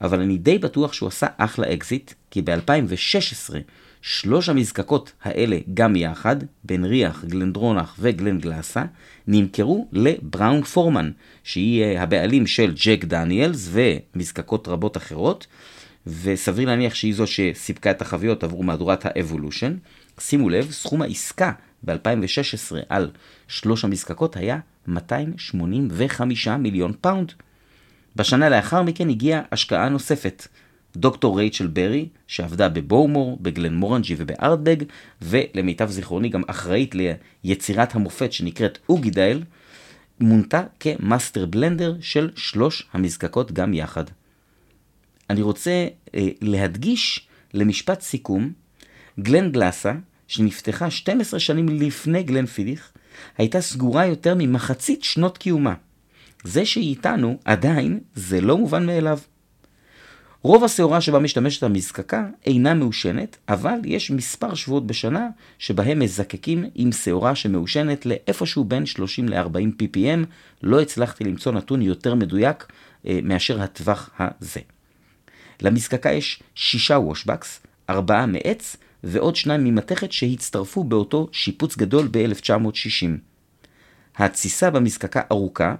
אבל 0.00 0.20
אני 0.20 0.38
די 0.38 0.58
בטוח 0.58 0.92
שהוא 0.92 1.08
עשה 1.08 1.26
אחלה 1.36 1.72
אקזיט, 1.72 2.12
כי 2.30 2.42
ב-2016 2.42 3.54
שלוש 4.02 4.48
המזקקות 4.48 5.12
האלה 5.22 5.58
גם 5.74 5.96
יחד, 5.96 6.36
בן 6.64 6.84
ריח, 6.84 7.24
גלן 7.24 7.51
דרונח 7.51 7.96
וגלן 7.98 8.32
גלאסה, 8.32 8.84
נמכרו 9.26 9.88
לבראון 9.92 10.62
פורמן, 10.62 11.10
שהיא 11.44 11.82
אה, 11.82 12.02
הבעלים 12.02 12.46
של 12.46 12.74
ג'ק 12.84 13.04
דניאלס 13.04 13.68
ומזקקות 13.72 14.68
רבות 14.68 14.96
אחרות, 14.96 15.46
וסביר 16.06 16.68
להניח 16.68 16.94
שהיא 16.94 17.14
זו 17.14 17.26
שסיפקה 17.26 17.90
את 17.90 18.02
החביות 18.02 18.44
עבור 18.44 18.64
מהדורת 18.64 19.06
ה 19.06 19.12
Evolution. 19.12 19.76
שימו 20.20 20.48
לב, 20.48 20.70
סכום 20.70 21.02
העסקה 21.02 21.52
ב-2016 21.84 22.76
על 22.88 23.10
שלוש 23.48 23.84
המזקקות 23.84 24.36
היה 24.36 24.58
285 24.88 26.48
מיליון 26.48 26.92
פאונד. 27.00 27.32
בשנה 28.16 28.48
לאחר 28.48 28.82
מכן 28.82 29.08
הגיעה 29.08 29.42
השקעה 29.52 29.88
נוספת. 29.88 30.46
דוקטור 30.96 31.38
רייצ'ל 31.38 31.66
ברי, 31.66 32.08
שעבדה 32.26 32.68
בבואומור, 32.68 33.38
בגלן 33.40 33.74
מורנג'י 33.74 34.14
ובארדבג, 34.18 34.76
ולמיטב 35.22 35.90
זיכרוני 35.90 36.28
גם 36.28 36.42
אחראית 36.46 36.94
ליצירת 37.44 37.94
המופת 37.94 38.32
שנקראת 38.32 38.78
אוגדייל, 38.88 39.42
מונתה 40.20 40.62
כ 40.80 40.97
master 40.97 41.46
blender 41.46 41.96
של 42.00 42.30
שלוש 42.36 42.88
המזקקות 42.92 43.52
גם 43.52 43.74
יחד. 43.74 44.04
אני 45.30 45.42
רוצה 45.42 45.86
אה, 46.14 46.28
להדגיש 46.40 47.26
למשפט 47.54 48.00
סיכום, 48.00 48.52
גלן 49.20 49.52
גלאסה, 49.52 49.92
שנפתחה 50.28 50.90
12 50.90 51.40
שנים 51.40 51.68
לפני 51.68 52.22
גלן 52.22 52.46
פידיך, 52.46 52.92
הייתה 53.38 53.60
סגורה 53.60 54.06
יותר 54.06 54.34
ממחצית 54.38 55.04
שנות 55.04 55.38
קיומה. 55.38 55.74
זה 56.44 56.66
שהיא 56.66 56.90
איתנו, 56.90 57.38
עדיין, 57.44 58.00
זה 58.14 58.40
לא 58.40 58.58
מובן 58.58 58.86
מאליו. 58.86 59.18
רוב 60.42 60.64
השעורה 60.64 61.00
שבה 61.00 61.18
משתמשת 61.18 61.62
המזקקה 61.62 62.26
אינה 62.46 62.74
מעושנת, 62.74 63.36
אבל 63.48 63.78
יש 63.84 64.10
מספר 64.10 64.54
שבועות 64.54 64.86
בשנה 64.86 65.28
שבהם 65.58 65.98
מזקקים 65.98 66.64
עם 66.74 66.92
שעורה 66.92 67.34
שמעושנת 67.34 68.06
לאיפשהו 68.06 68.64
בין 68.64 68.86
30 68.86 69.28
ל-40 69.28 69.82
ppm. 69.82 70.26
לא 70.62 70.80
הצלחתי 70.80 71.24
למצוא 71.24 71.52
נתון 71.52 71.82
יותר 71.82 72.14
מדויק 72.14 72.66
אה, 73.06 73.18
מאשר 73.22 73.62
הטווח 73.62 74.10
הזה. 74.18 74.60
למזקקה 75.62 76.12
יש 76.12 76.42
שישה 76.54 76.94
וושבקס, 76.94 77.60
ארבעה 77.90 78.26
מעץ 78.26 78.76
ועוד 79.04 79.36
שניים 79.36 79.64
ממתכת 79.64 80.12
שהצטרפו 80.12 80.84
באותו 80.84 81.28
שיפוץ 81.32 81.76
גדול 81.76 82.08
ב-1960. 82.10 83.06
התסיסה 84.16 84.70
במזקקה 84.70 85.20
ארוכה, 85.32 85.74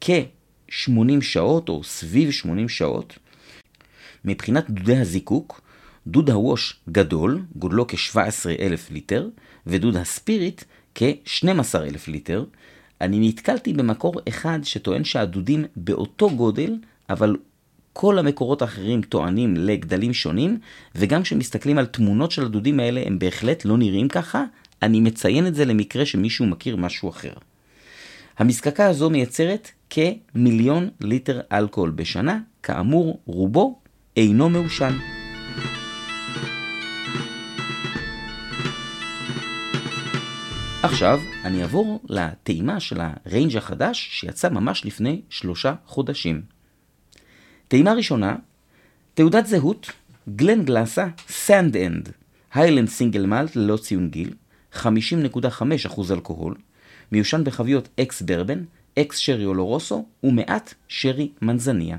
כ-80 0.00 1.20
שעות 1.20 1.68
או 1.68 1.84
סביב 1.84 2.30
80 2.30 2.68
שעות. 2.68 3.18
מבחינת 4.24 4.70
דודי 4.70 4.96
הזיקוק, 4.96 5.60
דוד 6.06 6.30
הווש 6.30 6.80
גדול, 6.88 7.42
גודלו 7.56 7.86
כ-17,000 7.88 8.92
ליטר, 8.92 9.28
ודוד 9.66 9.96
הספיריט 9.96 10.64
כ-12,000 10.94 12.10
ליטר. 12.10 12.44
אני 13.00 13.28
נתקלתי 13.28 13.72
במקור 13.72 14.14
אחד 14.28 14.58
שטוען 14.62 15.04
שהדודים 15.04 15.64
באותו 15.76 16.30
גודל, 16.30 16.76
אבל 17.10 17.36
כל 17.92 18.18
המקורות 18.18 18.62
האחרים 18.62 19.02
טוענים 19.02 19.56
לגדלים 19.56 20.14
שונים, 20.14 20.58
וגם 20.94 21.22
כשמסתכלים 21.22 21.78
על 21.78 21.86
תמונות 21.86 22.30
של 22.30 22.44
הדודים 22.44 22.80
האלה, 22.80 23.02
הם 23.06 23.18
בהחלט 23.18 23.64
לא 23.64 23.78
נראים 23.78 24.08
ככה. 24.08 24.44
אני 24.82 25.00
מציין 25.00 25.46
את 25.46 25.54
זה 25.54 25.64
למקרה 25.64 26.06
שמישהו 26.06 26.46
מכיר 26.46 26.76
משהו 26.76 27.08
אחר. 27.08 27.32
המזקקה 28.38 28.86
הזו 28.86 29.10
מייצרת 29.10 29.70
כמיליון 29.90 30.88
ליטר 31.00 31.40
אלכוהול 31.52 31.90
בשנה, 31.90 32.38
כאמור, 32.62 33.20
רובו 33.26 33.78
אינו 34.16 34.48
מעושן. 34.48 34.98
עכשיו 40.82 41.20
אני 41.44 41.62
אעבור 41.62 42.00
לטעימה 42.08 42.80
של 42.80 43.00
ה 43.00 43.09
range 43.09 43.56
החדש 43.56 44.08
שיצא 44.12 44.48
ממש 44.48 44.84
לפני 44.84 45.20
שלושה 45.30 45.74
חודשים. 45.86 46.51
טעימה 47.72 47.92
ראשונה, 47.92 48.36
תעודת 49.14 49.46
זהות, 49.46 49.90
גלן 50.36 50.64
גלאסה, 50.64 51.06
Sandend, 51.28 52.08
Highland 52.54 52.88
single 52.88 53.26
malt 53.26 53.56
ללא 53.56 53.76
ציון 53.76 54.08
גיל, 54.10 54.34
50.5% 54.74 54.86
אלכוהול, 56.10 56.54
מיושן 57.12 57.44
בחביות 57.44 57.88
ex 58.00 58.22
bourbon, 58.22 58.64
אקס 58.98 59.16
שרי 59.16 59.44
אולורוסו 59.44 60.06
ומעט 60.24 60.74
שרי 60.88 61.30
מנזניה. 61.42 61.96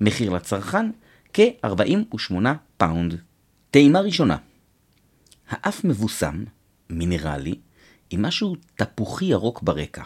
מחיר 0.00 0.30
לצרכן 0.30 0.90
כ-48 1.32 2.34
פאונד. 2.76 3.14
טעימה 3.70 4.00
ראשונה 4.00 4.36
האף 5.48 5.84
מבוסם, 5.84 6.44
מינרלי, 6.90 7.54
עם 8.10 8.22
משהו 8.22 8.56
תפוחי 8.76 9.24
ירוק 9.24 9.62
ברקע. 9.62 10.04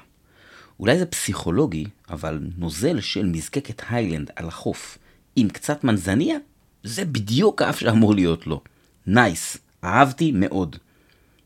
אולי 0.80 0.98
זה 0.98 1.06
פסיכולוגי, 1.06 1.84
אבל 2.10 2.40
נוזל 2.58 3.00
של 3.00 3.26
מזקקת 3.26 3.82
Highland 3.90 4.30
על 4.36 4.48
החוף 4.48 4.98
עם 5.36 5.48
קצת 5.48 5.84
מנזניה, 5.84 6.36
זה 6.82 7.04
בדיוק 7.04 7.62
האף 7.62 7.78
שאמור 7.78 8.14
להיות 8.14 8.46
לו. 8.46 8.60
nice, 9.06 9.56
אהבתי 9.84 10.32
מאוד. 10.32 10.76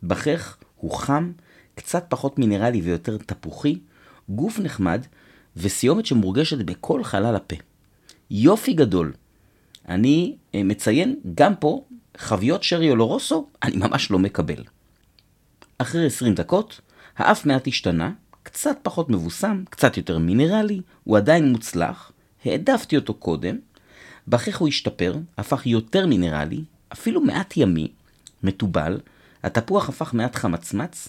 בחך 0.03 0.57
הוא 0.77 0.91
חם, 0.91 1.33
קצת 1.75 2.05
פחות 2.09 2.39
מינרלי 2.39 2.81
ויותר 2.81 3.17
תפוחי, 3.27 3.79
גוף 4.29 4.59
נחמד 4.59 5.07
וסיומת 5.57 6.07
שמורגשת 6.07 6.59
בכל 6.59 7.05
חלל 7.05 7.37
הפה. 7.37 7.57
יופי 8.31 8.73
גדול. 8.73 9.13
אני 9.89 10.37
אה, 10.55 10.63
מציין 10.63 11.17
גם 11.35 11.57
פה 11.57 11.85
חביות 12.17 12.63
שרי 12.63 12.91
אולורוסו, 12.91 13.47
אני 13.63 13.77
ממש 13.77 14.11
לא 14.11 14.19
מקבל. 14.19 14.65
אחרי 15.79 16.07
20 16.07 16.35
דקות, 16.35 16.81
האף 17.17 17.47
מעט 17.47 17.69
השתנה, 17.69 18.13
קצת 18.43 18.79
פחות 18.83 19.11
מבוסם, 19.11 19.65
קצת 19.71 19.97
יותר 19.97 20.19
מינרלי, 20.19 20.81
הוא 21.05 21.17
עדיין 21.17 21.53
מוצלח, 21.53 22.13
העדפתי 22.45 22.97
אותו 22.97 23.15
קודם, 23.15 23.59
בכך 24.29 24.59
הוא 24.59 24.69
השתפר, 24.69 25.17
הפך 25.39 25.67
יותר 25.67 26.07
מינרלי, 26.07 26.65
אפילו 26.93 27.21
מעט 27.21 27.57
ימי, 27.57 27.89
מתובל, 28.43 29.01
התפוח 29.43 29.89
הפך 29.89 30.15
מעט 30.15 30.37
חמצמץ, 30.37 31.09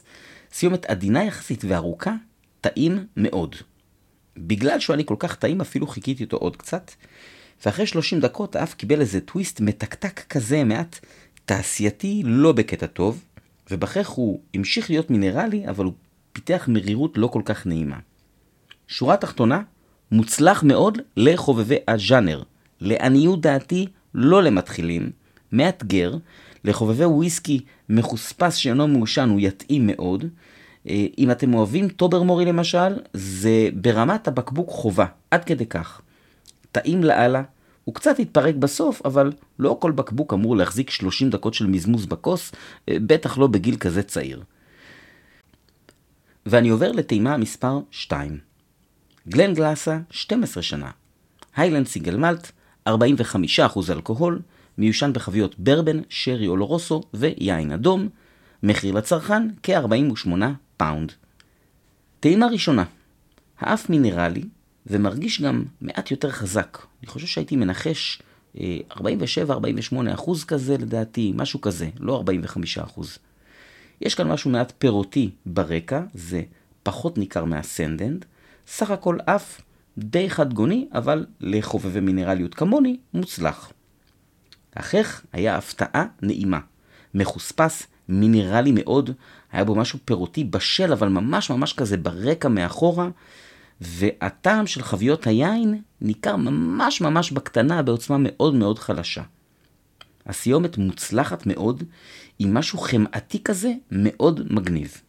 סיומת 0.54 0.86
עדינה 0.86 1.24
יחסית 1.24 1.66
וארוכה, 1.68 2.14
טעים 2.62 3.06
מאוד. 3.18 3.56
בגלל 4.38 4.80
שהוא 4.80 4.94
היה 4.94 4.98
לי 4.98 5.04
כל 5.06 5.16
כך 5.20 5.36
טעים, 5.36 5.62
אפילו 5.62 5.88
חיכיתי 5.88 6.24
אותו 6.24 6.38
עוד 6.38 6.56
קצת, 6.56 6.92
ואחרי 7.66 7.88
30 7.88 8.20
דקות 8.20 8.56
האף 8.56 8.74
קיבל 8.74 9.02
איזה 9.02 9.22
טוויסט 9.22 9.62
מתקתק 9.62 10.24
כזה, 10.30 10.64
מעט 10.64 11.00
תעשייתי, 11.46 12.22
לא 12.26 12.52
בקטע 12.52 12.88
טוב, 12.88 13.24
ובכך 13.72 14.08
הוא 14.08 14.42
המשיך 14.54 14.90
להיות 14.90 15.10
מינרלי, 15.10 15.68
אבל 15.70 15.86
הוא 15.86 15.94
פיתח 16.34 16.66
מרירות 16.68 17.18
לא 17.18 17.28
כל 17.28 17.42
כך 17.46 17.66
נעימה. 17.66 18.00
שורה 18.88 19.18
תחתונה, 19.18 19.62
מוצלח 20.12 20.64
מאוד 20.64 20.98
לחובבי 21.18 21.78
הז'אנר. 21.88 22.44
לעניות 22.82 23.42
דעתי, 23.42 23.88
לא 24.14 24.44
למתחילים, 24.44 25.12
מאתגר, 25.52 26.18
לחובבי 26.64 27.06
וויסקי 27.06 27.62
מחוספס 27.90 28.56
שאינו 28.56 28.88
מעושן 28.88 29.30
הוא 29.30 29.40
יתאים 29.40 29.88
מאוד. 29.88 30.26
אה, 30.90 31.06
אם 31.18 31.32
אתם 31.32 31.54
אוהבים 31.54 31.90
טוברמורי 31.90 32.46
למשל, 32.46 32.96
זה 33.14 33.70
ברמת 33.74 34.28
הבקבוק 34.28 34.70
חובה, 34.70 35.06
עד 35.32 35.44
כדי 35.44 35.66
כך. 35.66 36.02
טעים 36.72 37.04
לאללה, 37.04 37.44
הוא 37.84 37.96
קצת 37.96 38.20
התפרק 38.20 38.56
בסוף, 38.56 39.02
אבל 39.06 39.32
לא 39.60 39.78
כל 39.82 39.92
בקבוק 39.92 40.34
אמור 40.34 40.56
להחזיק 40.56 40.90
30 40.90 41.30
דקות 41.30 41.54
של 41.54 41.68
מזמוז 41.68 42.06
בכוס, 42.06 42.52
אה, 42.90 42.98
בטח 43.06 43.38
לא 43.38 43.48
בגיל 43.48 43.76
כזה 43.76 44.04
צעיר. 44.04 44.44
ואני 46.46 46.70
עובר 46.70 46.92
לטעימה 46.92 47.38
מספר 47.38 47.80
2. 47.92 48.38
גלן 49.28 49.54
גלאסה, 49.54 50.00
12 50.12 50.64
שנה. 50.64 50.92
היילנד 51.56 51.88
סיגל 51.88 52.18
מלט, 52.18 52.52
45% 52.88 52.92
אלכוהול, 53.90 54.42
מיושן 54.78 55.14
בחביות 55.14 55.60
ברבן, 55.60 56.02
שרי 56.10 56.48
אולורוסו 56.48 57.02
ויין 57.14 57.72
אדום, 57.72 58.10
מחיר 58.64 58.94
לצרכן 58.94 59.48
כ-48 59.64 60.30
פאונד. 60.78 61.12
טעימה 62.20 62.48
ראשונה, 62.48 62.84
האף 63.60 63.90
מינרלי 63.90 64.44
ומרגיש 64.88 65.42
גם 65.42 65.64
מעט 65.82 66.12
יותר 66.12 66.32
חזק. 66.32 66.78
אני 67.02 67.08
חושב 67.08 67.28
שהייתי 67.28 67.56
מנחש 67.56 68.22
47-48 68.56 68.60
אה, 70.08 70.14
אחוז 70.14 70.44
כזה 70.44 70.78
לדעתי, 70.78 71.34
משהו 71.36 71.62
כזה, 71.62 71.90
לא 72.00 72.16
45 72.16 72.78
אחוז. 72.78 73.18
יש 74.02 74.16
כאן 74.16 74.28
משהו 74.28 74.52
מעט 74.52 74.74
פירותי 74.78 75.30
ברקע, 75.46 76.02
זה 76.14 76.42
פחות 76.84 77.18
ניכר 77.18 77.46
מה 77.46 77.62
Sandend, 77.62 78.26
סך 78.68 78.92
הכל 78.92 79.18
אף 79.26 79.62
די 80.04 80.30
חד 80.30 80.54
גוני, 80.54 80.88
אבל 80.94 81.26
לחובבי 81.40 82.00
מינרליות 82.00 82.56
כמוני, 82.56 82.98
מוצלח. 83.14 83.72
החך 84.76 85.22
היה 85.34 85.56
הפתעה 85.56 86.06
נעימה. 86.22 86.60
מחוספס, 87.14 87.88
מינרלי 88.10 88.72
מאוד, 88.74 89.10
היה 89.52 89.64
בו 89.64 89.76
משהו 89.76 90.00
פירותי 90.06 90.44
בשל, 90.44 90.94
אבל 90.94 91.08
ממש 91.10 91.50
ממש 91.50 91.74
כזה 91.74 91.98
ברקע 91.98 92.48
מאחורה, 92.48 93.10
והטעם 93.82 94.68
של 94.68 94.84
חביות 94.84 95.28
היין 95.28 95.82
ניכר 96.02 96.36
ממש 96.36 97.02
ממש 97.02 97.32
בקטנה, 97.32 97.82
בעוצמה 97.82 98.18
מאוד 98.20 98.56
מאוד 98.56 98.80
חלשה. 98.80 99.22
הסיומת 100.26 100.78
מוצלחת 100.78 101.46
מאוד, 101.46 101.84
עם 102.40 102.54
משהו 102.54 102.80
חמאתי 102.80 103.44
כזה 103.44 103.74
מאוד 103.92 104.54
מגניב. 104.54 105.02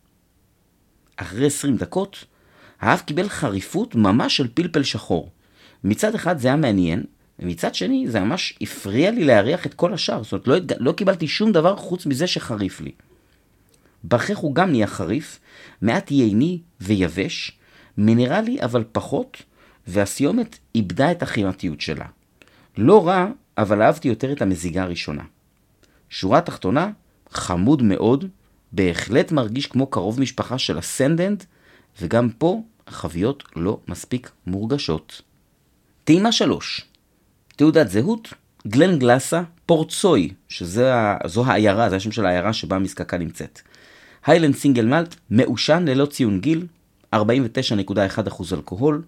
אחרי 1.16 1.46
20 1.46 1.76
דקות, 1.76 2.24
האף 2.80 3.02
קיבל 3.02 3.28
חריפות 3.28 3.94
ממש 3.94 4.36
של 4.36 4.48
פלפל 4.54 4.82
שחור. 4.82 5.30
מצד 5.84 6.14
אחד 6.14 6.38
זה 6.38 6.48
היה 6.48 6.56
מעניין, 6.56 7.02
ומצד 7.38 7.74
שני 7.74 8.08
זה 8.08 8.20
ממש 8.20 8.58
הפריע 8.60 9.10
לי 9.10 9.24
להריח 9.24 9.66
את 9.66 9.74
כל 9.74 9.94
השאר, 9.94 10.22
זאת 10.22 10.32
אומרת 10.32 10.48
לא, 10.48 10.76
לא 10.78 10.92
קיבלתי 10.92 11.28
שום 11.28 11.52
דבר 11.52 11.76
חוץ 11.76 12.06
מזה 12.06 12.26
שחריף 12.26 12.80
לי. 12.80 12.92
בכך 14.04 14.38
הוא 14.38 14.54
גם 14.54 14.70
נהיה 14.70 14.86
חריף, 14.86 15.40
מעט 15.82 16.10
ייני 16.10 16.60
ויבש, 16.80 17.58
מינרלי 17.96 18.62
אבל 18.62 18.84
פחות, 18.92 19.42
והסיומת 19.86 20.58
איבדה 20.74 21.10
את 21.10 21.22
החימתיות 21.22 21.80
שלה. 21.80 22.06
לא 22.78 23.06
רע, 23.06 23.26
אבל 23.58 23.82
אהבתי 23.82 24.08
יותר 24.08 24.32
את 24.32 24.42
המזיגה 24.42 24.82
הראשונה. 24.82 25.22
שורה 26.10 26.40
תחתונה, 26.40 26.90
חמוד 27.30 27.82
מאוד, 27.82 28.24
בהחלט 28.72 29.32
מרגיש 29.32 29.66
כמו 29.66 29.86
קרוב 29.86 30.20
משפחה 30.20 30.58
של 30.58 30.78
הסנדנד, 30.78 31.44
וגם 32.00 32.28
פה 32.38 32.62
החביות 32.90 33.44
לא 33.56 33.80
מספיק 33.88 34.30
מורגשות. 34.46 35.22
טעימה 36.04 36.32
3 36.32 36.90
תעודת 37.56 37.90
זהות, 37.90 38.34
גלן 38.66 38.98
גלאסה, 38.98 39.42
פורצוי, 39.66 40.34
שזו 40.48 41.44
העיירה, 41.46 41.90
זה 41.90 41.96
השם 41.96 42.12
של 42.12 42.26
העיירה 42.26 42.52
שבה 42.52 42.76
המזקקה 42.76 43.18
נמצאת. 43.18 43.60
היילנד 44.26 44.54
סינגל 44.54 44.86
מלט, 44.86 45.14
מעושן 45.30 45.84
ללא 45.88 46.06
ציון 46.06 46.40
גיל, 46.40 46.66
49.1% 47.14 47.18
אלכוהול, 48.52 49.02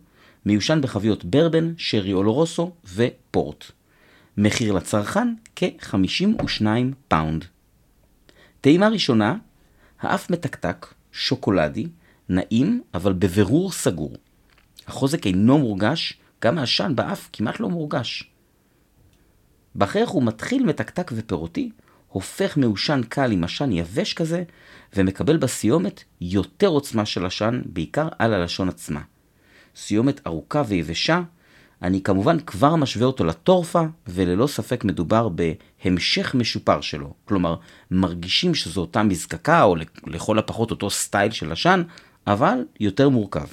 מיושן 0.47 0.81
בחביות 0.81 1.25
ברבן, 1.25 1.73
שרי 1.77 2.13
אולורוסו 2.13 2.73
ופורט. 2.95 3.65
מחיר 4.37 4.73
לצרכן 4.73 5.35
כ-52 5.57 6.67
פאונד. 7.09 7.45
טעימה 8.61 8.89
ראשונה, 8.89 9.37
האף 10.01 10.31
מתקתק, 10.31 10.87
שוקולדי, 11.13 11.87
נעים, 12.33 12.83
אבל 12.95 13.13
בבירור 13.13 13.73
סגור. 13.73 14.17
החוזק 14.87 15.27
אינו 15.27 15.59
מורגש, 15.59 16.19
גם 16.43 16.59
העשן 16.59 16.93
באף 16.95 17.29
כמעט 17.33 17.61
לא 17.61 17.69
מורגש. 17.69 18.31
בחך 19.75 20.09
הוא 20.09 20.23
מתחיל 20.23 20.67
מתקתק 20.67 21.11
ופירותי, 21.15 21.71
הופך 22.09 22.57
מעושן 22.57 23.01
קל 23.09 23.33
עם 23.33 23.45
עשן 23.45 23.73
יבש 23.73 24.15
כזה, 24.15 24.43
ומקבל 24.97 25.37
בסיומת 25.37 26.05
יותר 26.21 26.67
עוצמה 26.67 27.07
של 27.07 27.27
עשן, 27.27 27.63
בעיקר 27.67 28.09
על 28.19 28.35
הלשון 28.35 28.69
עצמה. 28.69 29.01
סיומת 29.77 30.27
ארוכה 30.27 30.63
ויבשה, 30.69 31.23
אני 31.83 32.03
כמובן 32.03 32.41
כבר 32.41 32.77
משווה 32.77 33.07
אותו 33.07 33.25
לטורפה, 33.25 33.83
וללא 34.07 34.47
ספק 34.47 34.85
מדובר 34.85 35.29
בהמשך 35.29 36.35
משופר 36.35 36.81
שלו. 36.81 37.15
כלומר, 37.25 37.57
מרגישים 37.91 38.55
שזו 38.55 38.81
אותה 38.81 39.03
מזקקה, 39.03 39.63
או 39.63 39.77
לכל 40.07 40.39
הפחות 40.39 40.71
אותו 40.71 40.91
סטייל 40.91 41.31
של 41.31 41.53
עשן, 41.53 41.83
אבל 42.27 42.65
יותר 42.81 43.09
מורכב. 43.09 43.47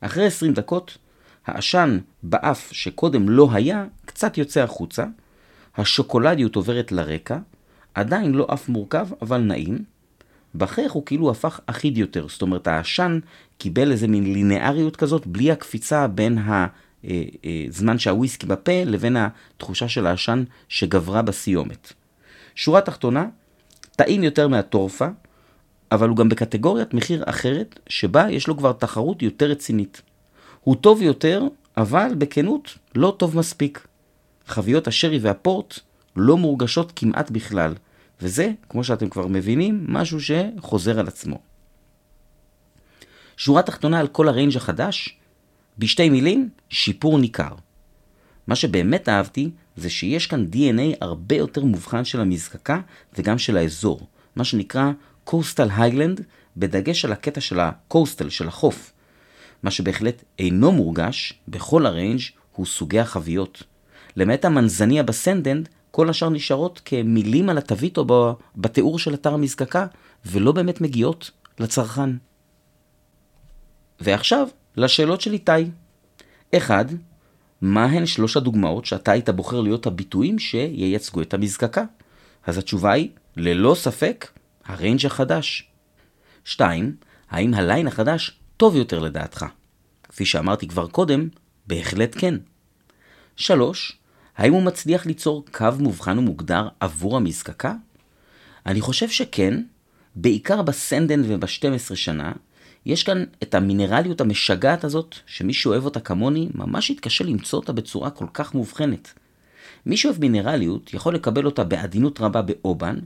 אחרי 0.00 0.26
20 0.26 0.52
דקות, 0.52 0.98
העשן 1.46 1.98
באף 2.22 2.68
שקודם 2.72 3.28
לא 3.28 3.48
היה, 3.52 3.84
קצת 4.04 4.38
יוצא 4.38 4.62
החוצה, 4.62 5.04
השוקולדיות 5.76 6.56
עוברת 6.56 6.92
לרקע, 6.92 7.38
עדיין 7.94 8.32
לא 8.32 8.46
אף 8.52 8.68
מורכב, 8.68 9.08
אבל 9.22 9.40
נעים. 9.40 9.84
בחייך 10.54 10.92
הוא 10.92 11.06
כאילו 11.06 11.30
הפך 11.30 11.60
אחיד 11.66 11.98
יותר, 11.98 12.28
זאת 12.28 12.42
אומרת 12.42 12.66
העשן 12.66 13.18
קיבל 13.58 13.92
איזה 13.92 14.08
מין 14.08 14.32
לינאריות 14.32 14.96
כזאת, 14.96 15.26
בלי 15.26 15.50
הקפיצה 15.50 16.06
בין 16.06 16.38
הזמן 16.38 17.88
אה, 17.88 17.94
אה, 17.94 17.98
שהוויסקי 17.98 18.46
בפה 18.46 18.84
לבין 18.84 19.16
התחושה 19.16 19.88
של 19.88 20.06
העשן 20.06 20.44
שגברה 20.68 21.22
בסיומת. 21.22 21.92
שורה 22.54 22.80
תחתונה, 22.80 23.26
טעים 23.96 24.22
יותר 24.22 24.48
מהטורפה, 24.48 25.06
אבל 25.92 26.08
הוא 26.08 26.16
גם 26.16 26.28
בקטגוריית 26.28 26.94
מחיר 26.94 27.22
אחרת, 27.26 27.78
שבה 27.88 28.30
יש 28.30 28.48
לו 28.48 28.56
כבר 28.56 28.72
תחרות 28.72 29.22
יותר 29.22 29.46
רצינית. 29.46 30.02
הוא 30.60 30.76
טוב 30.76 31.02
יותר, 31.02 31.42
אבל 31.76 32.12
בכנות 32.18 32.78
לא 32.94 33.14
טוב 33.18 33.36
מספיק. 33.36 33.86
חביות 34.46 34.88
השרי 34.88 35.18
והפורט 35.18 35.78
לא 36.16 36.36
מורגשות 36.36 36.92
כמעט 36.96 37.30
בכלל, 37.30 37.74
וזה, 38.20 38.52
כמו 38.68 38.84
שאתם 38.84 39.08
כבר 39.08 39.26
מבינים, 39.26 39.84
משהו 39.88 40.18
שחוזר 40.20 40.98
על 40.98 41.08
עצמו. 41.08 41.38
שורה 43.36 43.62
תחתונה 43.62 44.00
על 44.00 44.08
כל 44.08 44.28
הריינג' 44.28 44.56
החדש, 44.56 45.16
בשתי 45.78 46.10
מילים, 46.10 46.48
שיפור 46.68 47.18
ניכר. 47.18 47.54
מה 48.46 48.56
שבאמת 48.56 49.08
אהבתי 49.08 49.50
זה 49.76 49.90
שיש 49.90 50.26
כאן 50.26 50.46
DNA 50.52 50.96
הרבה 51.00 51.36
יותר 51.36 51.64
מובחן 51.64 52.04
של 52.04 52.20
המזקקה 52.20 52.80
וגם 53.18 53.38
של 53.38 53.56
האזור, 53.56 54.06
מה 54.36 54.44
שנקרא 54.44 54.90
קוסטל 55.24 55.68
היילנד, 55.76 56.20
בדגש 56.56 57.04
על 57.04 57.12
הקטע 57.12 57.40
של 57.40 57.60
הקוסטל, 57.60 58.28
של 58.28 58.48
החוף. 58.48 58.92
מה 59.62 59.70
שבהחלט 59.70 60.24
אינו 60.38 60.72
מורגש 60.72 61.40
בכל 61.48 61.86
הריינג' 61.86 62.20
הוא 62.52 62.66
סוגי 62.66 63.00
החביות. 63.00 63.62
למעט 64.16 64.44
המנזניה 64.44 65.02
בסנדנד, 65.02 65.68
כל 65.90 66.10
השאר 66.10 66.28
נשארות 66.28 66.80
כמילים 66.84 67.48
על 67.48 67.58
התווית 67.58 67.98
או 67.98 68.36
בתיאור 68.56 68.98
של 68.98 69.14
אתר 69.14 69.34
המזקקה, 69.34 69.86
ולא 70.26 70.52
באמת 70.52 70.80
מגיעות 70.80 71.30
לצרכן. 71.58 72.10
ועכשיו, 74.00 74.48
לשאלות 74.76 75.20
של 75.20 75.32
איתי. 75.32 75.52
1. 76.56 76.86
מהן 77.60 78.06
שלוש 78.06 78.36
הדוגמאות 78.36 78.84
שאתה 78.84 79.12
היית 79.12 79.30
בוחר 79.30 79.60
להיות 79.60 79.86
הביטויים 79.86 80.38
שייצגו 80.38 81.22
את 81.22 81.34
המזקקה? 81.34 81.84
אז 82.46 82.58
התשובה 82.58 82.92
היא, 82.92 83.08
ללא 83.36 83.74
ספק, 83.74 84.26
הריינג' 84.66 85.06
החדש. 85.06 85.68
2. 86.44 86.96
האם 87.30 87.54
הליין 87.54 87.86
החדש 87.86 88.38
טוב 88.56 88.76
יותר 88.76 88.98
לדעתך? 88.98 89.44
כפי 90.02 90.24
שאמרתי 90.24 90.68
כבר 90.68 90.86
קודם, 90.88 91.28
בהחלט 91.66 92.16
כן. 92.18 92.34
3. 93.36 93.98
האם 94.36 94.52
הוא 94.52 94.62
מצליח 94.62 95.06
ליצור 95.06 95.44
קו 95.52 95.68
מובחן 95.78 96.18
ומוגדר 96.18 96.68
עבור 96.80 97.16
המזקקה? 97.16 97.74
אני 98.66 98.80
חושב 98.80 99.08
שכן, 99.08 99.62
בעיקר 100.16 100.62
בסנדן 100.62 101.22
וב-12 101.26 101.94
שנה, 101.94 102.32
יש 102.86 103.02
כאן 103.02 103.24
את 103.42 103.54
המינרליות 103.54 104.20
המשגעת 104.20 104.84
הזאת, 104.84 105.14
שמי 105.26 105.52
שאוהב 105.52 105.84
אותה 105.84 106.00
כמוני, 106.00 106.48
ממש 106.54 106.90
יתקשה 106.90 107.24
למצוא 107.24 107.58
אותה 107.58 107.72
בצורה 107.72 108.10
כל 108.10 108.26
כך 108.34 108.54
מובחנת. 108.54 109.12
מי 109.86 109.96
שאוהב 109.96 110.20
מינרליות 110.20 110.94
יכול 110.94 111.14
לקבל 111.14 111.46
אותה 111.46 111.64
בעדינות 111.64 112.20
רבה 112.20 112.42
באובן, 112.42 112.98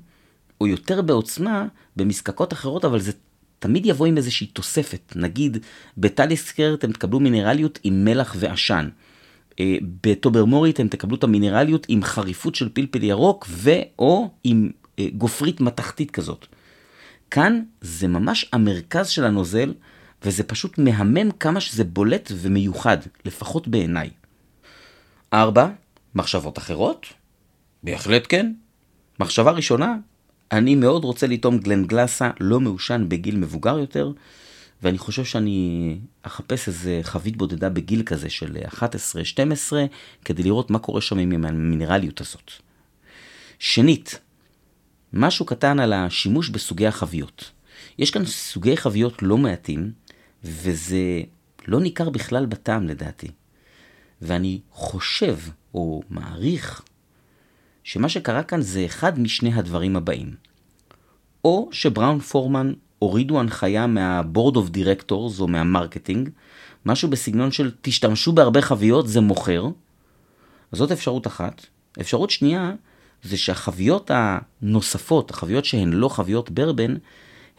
או 0.60 0.66
יותר 0.66 1.02
בעוצמה 1.02 1.66
במזקקות 1.96 2.52
אחרות, 2.52 2.84
אבל 2.84 3.00
זה 3.00 3.12
תמיד 3.58 3.86
יבוא 3.86 4.06
עם 4.06 4.16
איזושהי 4.16 4.46
תוספת. 4.46 5.12
נגיד, 5.16 5.58
בטליסקר 5.98 6.74
אתם 6.78 6.92
תקבלו 6.92 7.20
מינרליות 7.20 7.78
עם 7.84 8.04
מלח 8.04 8.36
ועשן. 8.38 8.88
אה, 9.60 9.76
בטוברמורי 10.06 10.70
אתם 10.70 10.88
תקבלו 10.88 11.16
את 11.16 11.24
המינרליות 11.24 11.86
עם 11.88 12.04
חריפות 12.04 12.54
של 12.54 12.68
פלפל 12.72 13.02
ירוק 13.02 13.46
ו/או 13.50 14.30
עם 14.44 14.70
אה, 14.98 15.06
גופרית 15.16 15.60
מתכתית 15.60 16.10
כזאת. 16.10 16.46
כאן 17.30 17.62
זה 17.80 18.08
ממש 18.08 18.46
המרכז 18.52 19.08
של 19.08 19.24
הנוזל, 19.24 19.74
וזה 20.24 20.42
פשוט 20.42 20.78
מהמם 20.78 21.30
כמה 21.30 21.60
שזה 21.60 21.84
בולט 21.84 22.32
ומיוחד, 22.36 22.98
לפחות 23.24 23.68
בעיניי. 23.68 24.10
4. 25.32 25.68
מחשבות 26.14 26.58
אחרות? 26.58 27.06
בהחלט 27.82 28.26
כן. 28.28 28.52
מחשבה 29.20 29.50
ראשונה, 29.50 29.96
אני 30.52 30.74
מאוד 30.74 31.04
רוצה 31.04 31.26
לטעום 31.26 31.58
גלן 31.58 31.84
גלאסה 31.84 32.30
לא 32.40 32.61
מעושן 32.61 33.04
בגיל 33.08 33.37
מבוגר 33.37 33.78
יותר, 33.78 34.12
ואני 34.82 34.98
חושב 34.98 35.24
שאני 35.24 35.98
אחפש 36.22 36.68
איזה 36.68 37.00
חבית 37.02 37.37
בודדה 37.37 37.68
בגיל 37.68 38.02
כזה 38.02 38.30
של 38.30 38.56
11-12, 38.56 38.82
כדי 40.24 40.42
לראות 40.42 40.70
מה 40.70 40.78
קורה 40.78 41.00
שם 41.00 41.18
עם 41.18 41.44
המינרליות 41.44 42.20
הזאת. 42.20 42.50
שנית, 43.58 44.18
משהו 45.12 45.46
קטן 45.46 45.80
על 45.80 45.92
השימוש 45.92 46.48
בסוגי 46.48 46.87
החביות. 46.87 47.50
יש 47.98 48.11
כאן 48.11 48.24
סוגי 48.24 48.76
חביות 48.76 49.22
לא 49.22 49.38
מעטים, 49.38 49.92
וזה 50.44 51.22
לא 51.66 51.80
ניכר 51.80 52.11
בכלל 52.11 52.46
בטעם 52.46 52.87
לדעתי. 52.87 53.28
ואני 54.22 54.61
חושב, 54.70 55.37
או 55.74 56.02
מעריך, 56.11 56.82
שמה 57.88 58.09
שקרה 58.09 58.42
כאן 58.42 58.61
זה 58.61 58.85
אחד 58.85 59.20
משני 59.20 59.55
הדברים 59.55 59.96
הבאים. 59.96 60.35
או 61.44 61.68
שבראון 61.72 62.20
פורמן 62.20 62.72
הורידו 62.98 63.40
הנחיה 63.40 63.87
מה 63.87 64.06
board 64.06 64.56
of 64.56 64.68
directors 64.68 65.40
או 65.40 65.48
מה 65.48 65.62
marketing, 65.62 66.28
משהו 66.87 67.11
בסגנון 67.11 67.53
של 67.53 67.70
תשתמשו 67.83 68.33
בהרבה 68.33 68.62
חביות, 68.62 69.09
זה 69.09 69.20
מוכר. 69.20 69.64
זאת 70.72 70.92
אפשרות 70.92 71.27
אחת. 71.27 71.66
אפשרות 72.01 72.31
שנייה, 72.31 72.72
זה 73.22 73.37
שהחביות 73.37 74.11
הנוספות, 74.14 75.31
החביות 75.31 75.64
שהן 75.64 75.92
לא 75.92 76.09
חביות 76.09 76.51
ברבן, 76.51 76.94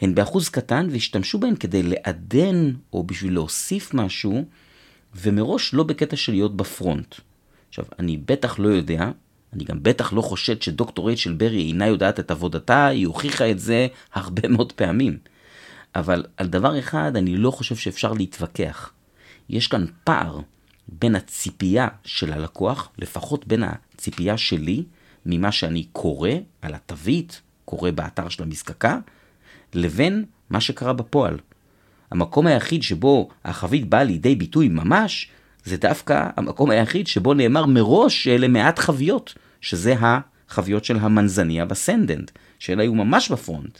הן 0.02 0.16
באחוז 0.16 0.50
קטן 0.50 0.88
והשתמשו 0.92 1.40
בהן 1.40 1.56
כדי 1.56 1.84
לעדן 1.84 2.72
או 2.94 3.04
בשביל 3.04 3.34
להוסיף 3.34 3.94
משהו, 3.94 4.46
ומראש 5.16 5.74
לא 5.74 5.84
בקטע 5.84 6.16
של 6.16 6.32
להיות 6.32 6.58
בפרונט. 6.58 7.16
עכשיו, 7.70 7.86
אני 8.00 8.18
בטח 8.18 8.60
לא 8.60 8.68
יודע, 8.68 9.12
אני 9.54 9.64
גם 9.64 9.84
בטח 9.84 10.14
לא 10.14 10.22
חושד 10.22 10.62
שדוקטור 10.62 11.08
רייצ'ל 11.08 11.34
ברי 11.34 11.62
אינה 11.62 11.88
יודעת 11.88 12.20
את 12.20 12.32
עבודתה, 12.32 12.88
היא 12.88 13.08
הוכיחה 13.08 13.52
את 13.52 13.60
זה 13.60 13.88
הרבה 14.14 14.48
מאוד 14.48 14.72
פעמים. 14.72 15.18
אבל 15.96 16.26
על 16.38 16.48
דבר 16.48 16.80
אחד 16.80 17.12
אני 17.16 17.38
לא 17.38 17.52
חושב 17.52 17.76
שאפשר 17.76 18.14
להתווכח. 18.14 18.92
יש 19.50 19.68
כאן 19.68 19.86
פער 20.04 20.40
בין 20.88 21.16
הציפייה 21.16 21.88
של 22.04 22.34
הלקוח, 22.34 22.90
לפחות 22.98 23.48
בין 23.48 23.64
הציפייה 23.64 24.38
שלי, 24.38 24.84
ממה 25.26 25.52
שאני 25.52 25.84
קורא 25.84 26.30
על 26.62 26.74
התווית, 26.74 27.42
קורא 27.66 27.92
באתר 27.92 28.30
של 28.30 28.44
המזקקה, 28.44 29.00
לבין 29.74 30.26
מה 30.50 30.62
שקרה 30.62 30.94
בפועל. 30.94 31.38
המקום 32.12 32.48
היחיד 32.48 32.84
שבו 32.84 33.30
החבית 33.46 33.90
באה 33.90 34.04
לידי 34.04 34.36
ביטוי 34.36 34.68
ממש, 34.68 35.30
זה 35.66 35.78
דווקא 35.78 36.30
המקום 36.36 36.70
היחיד 36.70 37.08
שבו 37.08 37.34
נאמר 37.34 37.66
מראש 37.66 38.24
שאלה 38.24 38.48
מעט 38.48 38.80
חביות, 38.80 39.34
שזה 39.62 39.96
החביות 40.00 40.86
של 40.86 40.98
המנזניה 40.98 41.66
ב 41.66 41.73
Sandend, 41.73 42.32
שאלה 42.60 42.84
היו 42.84 42.96
ממש 42.96 43.32
ב 43.32 43.39
front. 43.39 43.80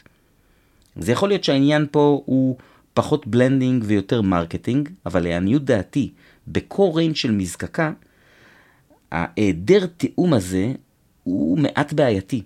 זה 0.96 1.12
יכול 1.12 1.28
להיות 1.28 1.44
שהעניין 1.44 1.86
פה 1.90 2.22
הוא 2.26 2.56
פחות 2.94 3.26
blending 3.26 3.84
ויותר 3.86 4.22
marketing, 4.22 4.88
אבל 5.06 5.24
לעניות 5.24 5.64
דעתי, 5.64 6.10
ב 6.48 6.58
core 6.58 6.98
range 6.98 7.16
של 7.16 7.30
מזקקה, 7.30 7.92
ההיעדר 9.12 9.86
תיאום 9.86 10.34
הזה 10.34 10.72
הוא 11.22 11.58
מעט 11.58 11.92
בעייתי. 11.92 12.42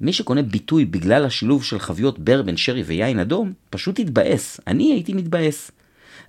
מי 0.00 0.12
שקונה 0.12 0.42
ביטוי 0.42 0.84
בגלל 0.84 1.24
השילוב 1.24 1.64
של 1.64 1.78
חביות 1.78 2.18
ברבן, 2.18 2.56
שרי 2.56 2.82
ויין 2.82 3.18
אדום, 3.18 3.52
פשוט 3.70 3.98
יתבאס. 3.98 4.60
אני 4.66 4.92
הייתי 4.92 5.12
מתבאס. 5.12 5.70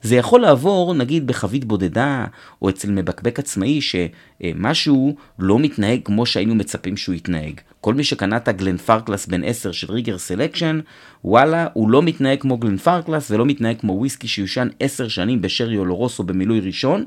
זה 0.02 0.16
יכול 0.16 0.42
לעבור 0.42 0.94
נגיד 0.94 1.28
בחבית 1.28 1.66
בודדה, 1.66 2.26
או 2.62 2.70
אצל 2.70 2.92
מבקבק 2.92 3.40
עצמאי 3.40 3.80
שמשהו 3.82 5.16
לא 5.40 5.60
מתנהג 5.60 6.00
כמו 6.04 6.26
שהיינו 6.26 6.56
מצפים 6.56 6.98
שהוא 6.98 7.16
יתנהג. 7.16 7.62
כל 7.82 7.94
מי 7.94 8.04
שקנה 8.04 8.38
את 8.38 8.48
ה 8.48 8.78
Glenfarclas 8.78 9.26
בן 9.26 9.44
10 9.44 9.72
של 9.72 9.92
Riegger's 9.92 10.18
Selection, 10.18 10.80
וואלה, 11.24 11.68
הוא 11.74 11.90
לא 11.90 12.02
מתנהג 12.02 12.42
כמו 12.42 12.58
Glenfarclas 12.58 13.32
ולא 13.32 13.46
מתנהג 13.46 13.80
כמו 13.80 13.94
וויסקי 13.94 14.28
שיושן 14.28 14.68
10 14.80 15.08
שנים 15.08 15.42
בשרי 15.42 15.78
אולורוסו 15.78 16.24
במילוי 16.24 16.60
ראשון, 16.60 17.06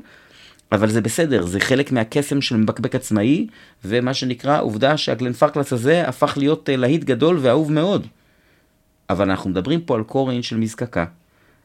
אבל 0.71 0.89
זה 0.89 1.01
בסדר, 1.01 1.45
זה 1.45 1.59
חלק 1.59 1.91
מהקסם 1.91 2.41
של 2.41 2.57
מבקבק 2.57 2.95
עצמאי, 2.95 3.47
ומה 3.85 4.13
שנקרא, 4.13 4.61
עובדה 4.61 4.97
שה 4.97 5.33
Glenfarclas 5.33 5.73
הזה 5.73 6.07
הפך 6.07 6.33
להיות 6.37 6.69
אה, 6.69 6.75
להיט 6.75 7.03
גדול 7.03 7.37
ואהוב 7.41 7.71
מאוד. 7.71 8.07
אבל 9.09 9.29
אנחנו 9.29 9.49
מדברים 9.49 9.81
פה 9.81 9.95
על 9.95 10.03
core 10.03 10.20
range 10.20 10.41
של 10.41 10.57
מזקקה. 10.57 11.05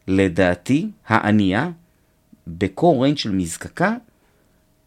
לדעתי 0.08 0.90
הענייה, 1.06 1.70
ב 2.46 2.57
core 2.57 3.02
range 3.02 3.18
של 3.18 3.32
מזקקה, 3.32 3.94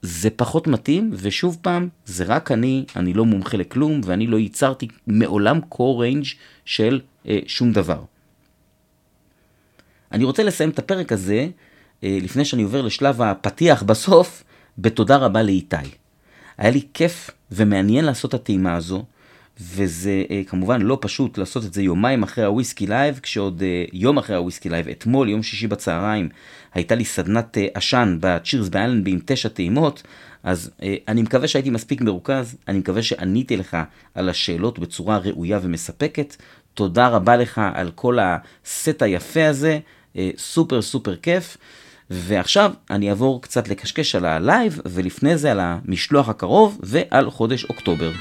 זה 0.02 0.30
פחות 0.30 0.68
מתאים, 0.68 1.12
ושוב 1.14 1.58
פעם, 1.62 1.90
זה 2.06 2.24
רק 2.24 2.52
אני, 2.52 2.86
אני 2.96 3.14
לא 3.14 3.26
מומחה 3.26 3.58
לכלום, 3.58 4.02
ואני 4.04 4.28
לא 4.28 4.38
ייצרתי 4.38 4.88
מעולם 5.08 5.62
core 5.62 6.02
range 6.02 6.26
של 6.66 7.02
אה, 7.28 7.40
שום 7.48 7.72
דבר. 7.72 8.04
אני 10.12 10.24
רוצה 10.24 10.44
לסיים 10.44 10.70
את 10.70 10.80
הפרק 10.80 11.12
הזה, 11.12 11.48
אה, 12.04 12.18
לפני 12.22 12.46
שאני 12.46 12.64
עובר 12.64 12.82
לשלב 12.82 13.22
הפתיח 13.22 13.84
בסוף, 13.84 14.44
בתודה 14.78 15.18
רבה 15.18 15.44
לאיתי. 15.44 15.76
היה 16.58 16.72
לי 16.72 16.82
כיף 16.94 17.30
ומעניין 17.52 18.06
לעשות 18.06 18.36
את 18.36 18.40
הטעימה 18.40 18.76
הזו. 18.76 19.06
וזה 19.62 20.24
אה, 20.32 20.42
כמובן 20.48 20.82
לא 20.82 20.98
פשוט 21.02 21.38
לעשות 21.38 21.66
את 21.66 21.74
זה 21.74 21.82
יומיים 21.82 22.24
אחרי 22.24 22.44
ה 22.44 22.50
Whisky 22.50 22.88
Live, 22.88 23.20
כשעוד 23.24 23.64
אה, 23.64 23.86
יום 23.94 24.18
אחרי 24.18 24.36
ה 24.36 24.41
Whisky 24.41 24.70
Live, 24.70 24.88
אתמול, 24.88 25.30
יום 25.30 25.44
שישי 25.44 25.68
בצהריים, 25.68 26.30
הייתה 26.74 26.96
לי 26.96 27.06
סדנת 27.06 27.58
אה, 27.58 27.68
עשן 27.74 28.18
ב 28.22 28.29
Cheers 28.29 28.70
באלנבי 28.70 29.12
עם 29.12 29.20
תשע 29.26 29.50
טעימות, 29.50 30.04
אז 30.44 30.72
אני 31.08 31.22
מקווה 31.22 31.48
שהייתי 31.48 31.70
מספיק 31.70 32.02
מרוכז, 32.02 32.58
אני 32.68 32.80
מקווה 32.80 33.04
שעניתי 33.04 33.58
לך 33.58 33.78
על 34.16 34.30
השאלות 34.30 34.80
בצורה 34.80 35.18
ראויה 35.18 35.60
ומספקת. 35.62 36.36
תודה 36.74 37.08
רבה 37.08 37.36
לך 37.36 37.62
על 37.74 37.92
כל 37.96 38.18
הסט 38.22 39.02
היפה 39.02 39.48
הזה, 39.48 39.80
סופר 40.38 40.82
סופר 40.82 41.16
כיף. 41.16 41.58
ועכשיו 42.10 42.72
אני 42.90 43.10
אעבור 43.10 43.42
קצת 43.42 43.68
לקשקש 43.68 44.16
על 44.16 44.26
ה 44.26 44.35
Live, 44.35 44.80
ולפני 44.86 45.38
זה 45.38 45.52
על 45.52 45.60
המשלוח 45.60 46.30
הקרוב 46.30 46.80
ועל 46.84 47.30
חודש 47.30 47.66
אוקטובר. 47.66 48.12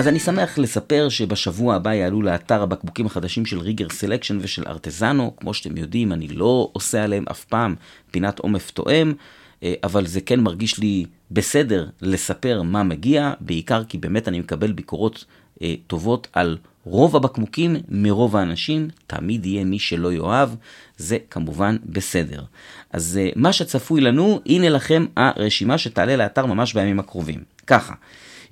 אז 0.00 0.08
אני 0.08 0.18
שמח 0.18 0.58
לספר 0.58 1.08
שבשבוע 1.08 1.74
הבא 1.74 1.94
יעלו 1.94 2.22
לאתר 2.22 2.62
הבקבוקים 2.62 3.06
החדשים 3.06 3.46
של 3.46 3.58
Riegger's 3.58 3.88
Selection 3.88 4.38
ושל 4.40 4.62
Artesano. 4.66 5.32
כמו 5.36 5.54
שאתם 5.54 5.76
יודעים, 5.76 6.12
אני 6.12 6.28
לא 6.28 6.70
עושה 6.72 7.04
עליהם 7.04 7.24
אף 7.30 7.44
פעם 7.44 7.74
פינת 8.10 8.38
עומף 8.38 8.70
תואם, 8.70 9.12
אה, 9.62 9.74
אבל 9.84 10.06
זה 10.06 10.20
כן 10.20 10.40
מרגיש 10.40 10.78
לי 10.78 11.04
בסדר 11.30 11.88
לספר 12.02 12.62
מה 12.62 12.82
מגיע, 12.82 13.32
בעיקר 13.40 13.84
כי 13.84 13.98
באמת 13.98 14.28
אני 14.28 14.40
מקבל 14.40 14.72
ביקורות 14.72 15.24
אה, 15.62 15.74
טובות 15.86 16.28
על 16.32 16.58
רוב 16.84 17.16
הבקבוקים 17.16 17.76
מרוב 17.88 18.36
האנשים, 18.36 18.88
תמיד 19.06 19.46
יהיה 19.46 19.64
מי 19.64 19.78
שלא 19.78 20.12
יאהב, 20.12 20.48
זה 20.96 21.18
כמובן 21.30 21.76
בסדר. 21.84 22.42
אז 22.92 23.18
אה, 23.22 23.30
מה 23.36 23.52
שצפוי 23.52 24.00
לנו, 24.00 24.40
הנה 24.46 24.68
לכם 24.68 25.06
הרשימה 25.16 25.78
שתעלה 25.78 26.16
לאתר 26.16 26.46
ממש 26.46 26.74
בימים 26.74 27.00
הקרובים. 27.00 27.40
ככה. 27.66 27.94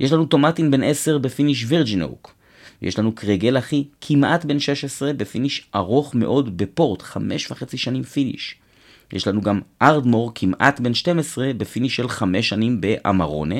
יש 0.00 0.12
לנו 0.12 0.26
Tomatin 0.26 0.70
בן 0.70 0.82
10 0.82 1.18
ב 1.18 1.25
finish 1.25 1.64
virgin 1.68 2.02
oak. 2.02 2.34
יש 2.82 2.98
לנו 2.98 3.12
Craigellachie 3.12 3.84
כמעט 4.00 4.44
בן 4.44 4.58
16 4.58 5.12
ב 5.12 5.20
finish 5.20 5.68
ארוך 5.74 6.14
מאוד 6.14 6.56
בפורט, 6.56 7.02
חמש 7.02 7.50
וחצי 7.50 7.78
שנים 7.78 8.02
finish. 8.02 8.54
יש 9.12 9.28
לנו 9.28 9.40
גם 9.40 9.60
Ardmore 9.82 10.32
כמעט 10.34 10.80
בן 10.80 10.94
12 10.94 11.50
ב 11.56 11.62
finish 11.62 11.96
של 11.96 12.08
חמש 12.08 12.48
שנים 12.48 12.80
באמרונה. 12.80 13.54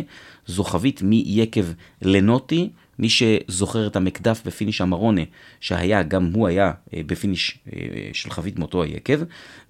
זו 0.47 0.65
חבית 0.65 1.03
מיקב 1.03 1.65
לנוטי, 2.03 2.69
מי 2.99 3.09
שזוכר 3.09 3.87
את 3.87 3.97
ה 3.97 4.03
Macduff 4.03 4.43
ב 4.47 4.52
finish 4.52 4.81
אמרונה, 4.81 5.21
שהיה, 5.61 6.03
גם 6.03 6.31
הוא 6.35 6.49
היה 6.49 6.73
אה, 6.95 7.01
ב 7.07 7.14
finish 7.14 7.59
אה, 7.73 7.81
של 8.13 8.31
חבית 8.31 8.59
מאותו 8.59 8.83
היקב. 8.83 9.21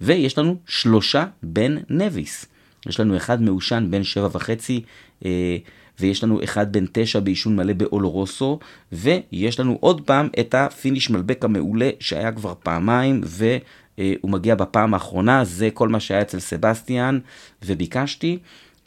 ויש 0.01 0.39
לנו 0.39 0.57
שלושה 0.67 1.25
Ben 1.43 1.77
Nevis. 1.91 2.47
יש 2.87 3.01
לנו 3.01 3.17
אחד 3.17 3.43
מעושן 3.43 3.87
בן 3.91 4.03
שבע 4.03 4.29
וחצי, 4.33 4.83
אה, 5.25 5.57
ויש 6.01 6.25
לנו 6.25 6.45
אחד 6.45 6.73
בן 6.73 6.85
תשע 6.93 7.21
בעישון 7.21 7.57
מלא 7.57 7.73
באולורוסו, 7.73 8.59
ויש 8.93 9.61
לנו 9.61 9.79
עוד 9.81 10.01
פעם 10.01 10.29
את 10.41 10.55
ה 10.55 10.63
finish 10.63 11.11
מלבק 11.11 11.45
המעולה 11.45 11.91
שהיה 12.01 12.33
כבר 12.33 12.55
פעמיים, 12.63 13.21
והוא 13.25 14.31
מגיע 14.31 14.55
בפעם 14.55 14.95
האחרונה, 14.95 15.45
זה 15.45 15.71
כל 15.75 15.89
מה 15.89 16.01
שהיה 16.01 16.23
אצל 16.23 16.39
סבסטיאן, 16.39 17.19
וביקשתי. 17.65 18.39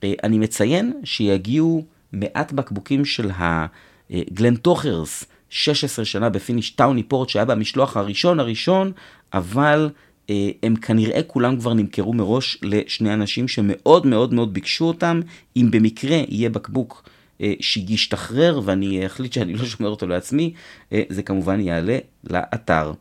אה, 0.03 0.13
אני 0.23 0.37
מציין 0.37 0.93
שיגיעו 1.03 1.85
מעט 2.13 2.51
בקבוקים 2.51 3.05
של 3.05 3.31
ה 3.39 4.55
Glentauchers, 4.55 5.25
16 5.49 6.05
שנה 6.05 6.29
ב 6.29 6.35
finish 6.35 6.69
tawny 6.69 7.03
port 7.03 7.29
שהיה 7.29 7.45
במשלוח 7.45 7.97
הראשון 7.97 8.39
הראשון, 8.39 8.91
אבל 9.33 9.89
הם 10.63 10.75
כנראה 10.75 11.23
כולם 11.23 11.59
כבר 11.59 11.73
נמכרו 11.73 12.13
מראש 12.13 12.57
לשני 12.63 13.13
אנשים 13.13 13.47
שמאוד 13.47 14.05
מאוד 14.05 14.33
מאוד 14.33 14.53
ביקשו 14.53 14.85
אותם. 14.85 15.19
אם 15.57 15.67
במקרה 15.71 16.17
יהיה 16.27 16.49
בקבוק 16.49 17.09
אה, 17.41 17.53
שישתחרר 17.59 18.61
ואני 18.63 19.05
אחליט 19.05 19.33
שאני 19.33 19.53
לא 19.53 19.65
שומר 19.65 19.89
אותו 19.89 20.07
לעצמי, 20.07 20.53
אה, 20.93 21.01
זה 21.09 21.23
כמובן 21.23 21.59
יעלה 21.59 21.97
לאתר. 22.29 22.93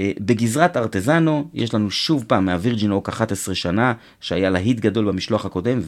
בגזרת 0.00 0.76
Artesano 0.76 1.48
יש 1.54 1.74
לנו 1.74 1.90
שוב 1.90 2.24
פעם 2.26 2.44
מה 2.44 2.56
virgin 2.56 2.90
oak 2.90 3.08
11 3.08 3.54
שנה 3.54 3.92
שהיה 4.20 4.50
להיט 4.50 4.80
גדול 4.80 5.04
במשלוח 5.04 5.46
הקודם 5.46 5.80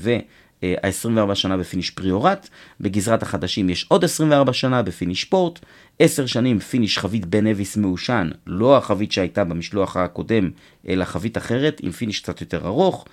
ה-24 0.83 1.35
שנה 1.35 1.57
ב 1.57 1.62
finish 1.62 1.91
Priorat, 1.91 2.49
בגזרת 2.81 3.23
החדשים 3.23 3.71
יש 3.71 3.87
עוד 3.89 4.05
24 4.05 4.53
שנה 4.53 4.83
ב 4.83 4.89
finish 4.89 5.25
פורט, 5.25 5.61
10 5.99 6.27
שנים 6.27 6.59
finish 6.59 6.99
חבית 6.99 7.27
Ben 7.27 7.47
Nevis 7.47 7.77
מעושן, 7.77 8.31
לא 8.47 8.77
החבית 8.77 9.13
שהייתה 9.13 9.45
במשלוח 9.45 9.97
הקודם, 9.97 10.51
אלא 10.89 11.05
חבית 11.05 11.39
אחרת 11.39 11.81
עם 11.83 11.91
finish 11.91 12.21
קצת 12.21 12.41
יותר 12.41 12.67
ארוך, 12.67 13.05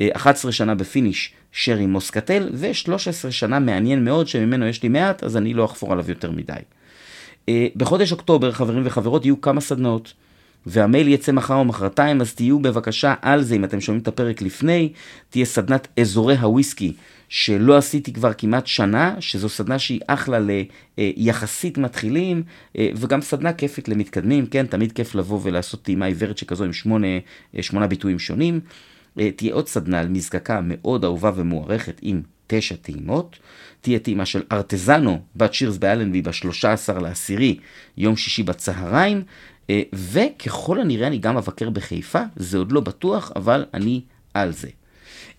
11 0.00 0.52
שנה 0.52 0.74
ב 0.74 0.82
finish 0.82 1.32
שרי 1.52 1.86
מוסקטל, 1.86 2.48
ו-13 2.52 3.30
שנה 3.30 3.58
מעניין 3.58 4.04
מאוד 4.04 4.28
שממנו 4.28 4.66
יש 4.66 4.82
לי 4.82 4.88
מעט, 4.88 5.24
אז 5.24 5.36
אני 5.36 5.54
לא 5.54 5.64
אחפור 5.64 5.92
עליו 5.92 6.04
יותר 6.08 6.30
מדי. 6.30 6.60
בחודש 7.76 8.12
אוקטובר, 8.12 8.52
חברים 8.52 8.82
וחברות, 8.84 9.24
יהיו 9.24 9.40
כמה 9.40 9.60
סדנאות. 9.60 10.12
והמייל 10.66 11.08
יצא 11.08 11.32
מחר 11.32 11.54
או 11.54 11.64
מחרתיים, 11.64 12.20
אז 12.20 12.34
תהיו 12.34 12.58
בבקשה 12.58 13.14
על 13.22 13.42
זה, 13.42 13.54
אם 13.54 13.64
אתם 13.64 13.80
שומעים 13.80 14.02
את 14.02 14.08
הפרק 14.08 14.42
לפני, 14.42 14.92
תהיה 15.30 15.44
סדנת 15.44 15.88
אזורי 16.00 16.36
הוויסקי, 16.36 16.92
שלא 17.28 17.76
עשיתי 17.76 18.12
כבר 18.12 18.32
כמעט 18.32 18.66
שנה, 18.66 19.14
שזו 19.20 19.48
סדנה 19.48 19.78
שהיא 19.78 20.00
אחלה 20.06 20.38
ליחסית 20.98 21.78
מתחילים, 21.78 22.42
אה, 22.78 22.88
וגם 22.96 23.20
סדנה 23.20 23.52
כיפית 23.52 23.88
למתקדמים, 23.88 24.46
כן, 24.46 24.66
תמיד 24.66 24.92
כיף 24.92 25.14
לבוא 25.14 25.40
ולעשות 25.42 25.82
טעימה 25.82 26.06
עיוורת 26.06 26.38
שכזו 26.38 26.64
עם 26.64 26.72
שמונה, 26.72 27.06
אה, 27.56 27.62
שמונה 27.62 27.86
ביטויים 27.86 28.18
שונים. 28.18 28.60
אה, 29.18 29.30
תהיה 29.30 29.54
עוד 29.54 29.68
סדנה 29.68 30.00
על 30.00 30.08
מזקקה 30.08 30.60
מאוד 30.62 31.04
אהובה 31.04 31.30
ומוערכת 31.34 31.98
עם 32.02 32.22
תשע 32.46 32.74
טעימות. 32.82 33.38
תהיה 33.80 33.98
טעימה 33.98 34.26
של 34.26 34.42
ארטזנו 34.52 35.20
בת 35.36 35.54
שירס 35.54 35.76
באלנבי 35.76 36.22
ב-13 36.22 36.98
לעשירי, 37.00 37.58
יום 37.96 38.16
שישי 38.16 38.42
בצהריים, 38.42 39.22
וככל 39.92 40.80
הנראה 40.80 41.06
אני 41.06 41.18
גם 41.18 41.36
אבקר 41.36 41.70
בחיפה, 41.70 42.22
זה 42.36 42.58
עוד 42.58 42.72
לא 42.72 42.80
בטוח, 42.80 43.32
אבל 43.36 43.64
אני 43.74 44.00
על 44.34 44.52
זה. 44.52 44.68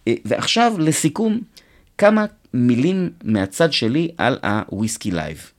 אה, 0.07 0.13
ועכשיו 0.25 0.73
לסיכום, 0.79 1.39
כמה 1.97 2.25
מילים 2.53 3.09
מהצד 3.23 3.73
שלי 3.73 4.09
על 4.17 4.39
ה 4.43 4.53
Whisky 4.53 5.11
Live. 5.11 5.51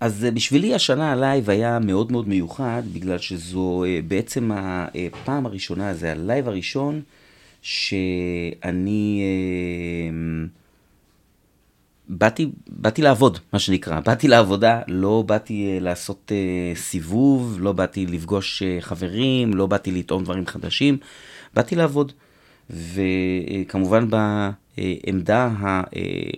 אז 0.00 0.24
אה, 0.24 0.30
בשבילי 0.30 0.74
השנה 0.74 1.12
ה 1.12 1.20
Live 1.20 1.50
היה 1.50 1.78
מאוד 1.78 2.12
מאוד 2.12 2.28
מיוחד, 2.28 2.82
בגלל 2.92 3.18
שזו 3.18 3.84
בעצם 4.08 4.50
הפעם 4.54 5.46
הראשונה, 5.46 5.94
זה 5.94 6.12
ה 6.12 6.19
Live 6.19 6.48
הראשון 6.48 7.02
שאני... 7.62 9.22
באתי, 12.08 12.50
באתי 12.68 13.02
לעבוד, 13.02 13.38
מה 13.52 13.58
שנקרא. 13.58 14.00
באתי 14.00 14.28
לעבודה, 14.28 14.80
לא 14.88 15.24
באתי 15.26 15.78
אה, 15.78 15.82
לעשות 15.82 16.32
אה, 16.32 16.78
סיבוב, 16.78 17.56
לא 17.60 17.72
באתי 17.72 18.06
לפגוש 18.06 18.62
אה, 18.62 18.84
חברים, 18.84 19.54
לא 19.54 19.66
באתי 19.66 19.90
לטעון 19.90 20.24
דברים 20.24 20.46
חדשים. 20.46 20.98
באתי 21.54 21.76
לעבוד. 21.76 22.12
וכמובן 22.70 24.08
בעמדה, 24.10 25.50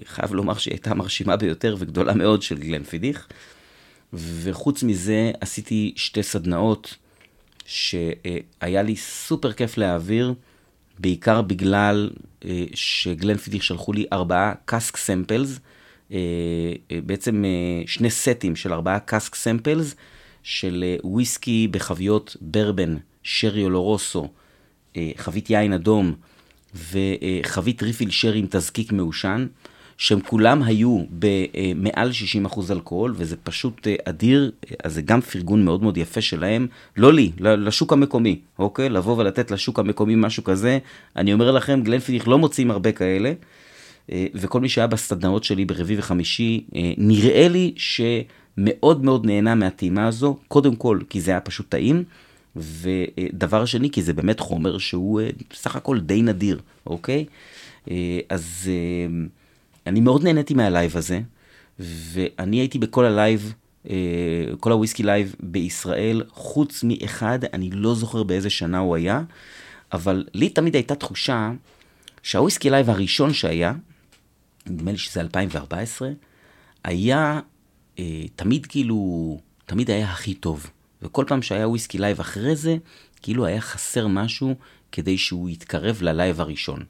חייב 0.05 0.33
לומר 0.33 0.55
שהייתה 0.55 0.95
מרשימה 0.95 1.37
ביותר 1.37 1.77
וגדולה 1.79 2.15
מאוד 2.15 2.43
של 2.43 2.59
Glenfiddich. 2.59 3.27
וחוץ 4.13 4.83
מזה 4.83 5.31
עשיתי 5.41 5.93
שתי 5.97 6.23
סדנאות 6.23 6.95
שהיה 7.67 8.83
לי 8.83 8.97
סופר 8.97 9.53
כיף 9.53 9.79
להעביר, 9.79 10.35
בעיקר 10.99 11.43
בגלל 11.43 12.11
אה, 12.45 12.65
ש 12.75 13.37
Glenfiddich 13.37 13.63
שלחו 13.63 13.93
לי 13.93 14.07
ארבעה 14.13 14.53
cask 14.65 14.97
samples, 14.97 15.61
אה, 16.13 16.19
אה, 16.91 16.99
בעצם 17.07 17.45
שני 17.87 18.11
סטים 18.11 18.57
של 18.57 18.73
ארבעה 18.73 19.01
cask 19.01 19.35
samples 19.35 19.95
של 20.43 20.85
וויסקי 21.05 21.69
בחביות 21.71 22.37
ברבן, 22.41 22.97
שרי 23.23 23.65
אולורוסו, 23.65 24.29
חבית 25.17 25.51
יין 25.51 25.73
אדום 25.73 26.15
וחבית 26.75 27.83
ריפיל 27.83 28.11
שרי 28.11 28.39
עם 28.39 28.47
תזקיק 28.51 28.93
מעושן. 28.93 29.47
שהם 29.99 30.21
כולם 30.21 30.63
היו 30.63 31.05
במעל 31.19 32.11
60% 32.47 32.73
אלכוהול, 32.73 33.15
וזה 33.17 33.37
פשוט 33.37 33.87
אה, 33.87 33.95
אדיר, 34.05 34.51
אז 34.85 34.95
זה 34.95 35.03
גם 35.03 35.21
פרגון 35.21 35.65
מאוד 35.65 35.83
מאוד 35.83 35.97
יפה 35.97 36.21
שלהם, 36.21 36.67
לא 36.97 37.13
לי, 37.13 37.33
לשוק 37.39 37.93
המקומי, 37.93 38.41
אוקיי? 38.59 38.89
לבוא 38.89 39.17
ולתת 39.17 39.51
לשוק 39.51 39.79
המקומי 39.79 40.15
משהו 40.17 40.45
כזה, 40.45 40.79
אני 41.17 41.33
אומר 41.33 41.51
לכם, 41.51 41.83
גלנפידיך 41.83 42.29
לא 42.29 42.39
מוצאים 42.39 42.71
הרבה 42.71 42.93
כאלה, 42.93 43.33
אה, 44.13 44.27
וכל 44.35 44.61
מי 44.61 44.69
שהיה 44.69 44.87
בסדנאות 44.87 45.45
שלי 45.45 45.65
ברביעי 45.65 45.99
וחמישי, 45.99 46.65
אה, 46.77 46.93
נראה 46.99 47.49
לי 47.49 47.75
שמאוד 47.77 49.05
מאוד 49.05 49.27
נהנה 49.27 49.55
מהטעימה 49.55 50.07
הזו, 50.07 50.37
קודם 50.49 50.77
כל 50.77 51.01
כי 51.11 51.21
זה 51.21 51.31
היה 51.31 51.41
פשוט 51.41 51.67
טעים, 51.69 52.05
ודבר 52.57 53.65
שני, 53.65 53.91
כי 53.91 54.03
זה 54.03 54.13
באמת 54.13 54.41
חומר 54.41 54.79
שהוא 54.79 55.21
סך 55.53 55.77
הכל 55.77 56.01
די 56.01 56.23
נדיר, 56.23 56.61
אוקיי? 56.87 57.25
אז... 58.31 58.71
אני 59.87 60.01
מאוד 60.01 60.25
נהניתי 60.25 60.55
מה 60.55 60.69
Live 60.69 60.97
הזה, 60.97 61.21
ואני 61.79 62.57
הייתי 62.57 62.79
בכל 62.79 63.05
ה 63.05 63.13
Live, 63.13 63.55
אה, 63.91 63.95
כל 64.61 64.73
ה 64.73 64.77
Whisky 64.77 65.03
Live 65.03 65.35
בישראל, 65.41 66.23
חוץ 66.29 66.85
מאחד, 66.85 67.39
אני 67.53 67.71
לא 67.71 67.95
זוכר 67.95 68.23
באיזה 68.23 68.51
שנה 68.51 68.79
הוא 68.79 68.97
היה, 68.97 69.23
אבל 69.93 70.25
לי 70.35 70.49
תמיד 70.49 70.75
הייתה 70.75 70.95
תחושה 70.95 71.53
שה 72.23 72.39
Whisky 72.39 72.71
Live 72.71 72.91
הראשון 72.91 73.33
שהיה, 73.33 73.73
נדמה 74.67 74.93
לי 74.93 74.99
שזה 74.99 75.21
2014, 75.21 76.11
היה 76.85 77.41
אה, 77.99 78.25
תמיד 78.37 78.67
כאילו, 78.67 79.41
תמיד 79.67 79.91
היה 79.91 80.11
הכי 80.11 80.35
טוב. 80.35 80.71
וכל 81.03 81.25
פעם 81.29 81.43
שהיה 81.43 81.69
Whisky 81.69 81.99
Live 81.99 82.21
אחרי 82.21 82.57
זה, 82.57 82.77
כאילו 83.23 83.47
היה 83.47 83.61
חסר 83.61 84.07
משהו 84.07 84.55
כדי 84.97 85.19
שהוא 85.19 85.49
יתקרב 85.49 85.99
ל 86.03 86.10
Live 86.10 86.41
הראשון. 86.41 86.81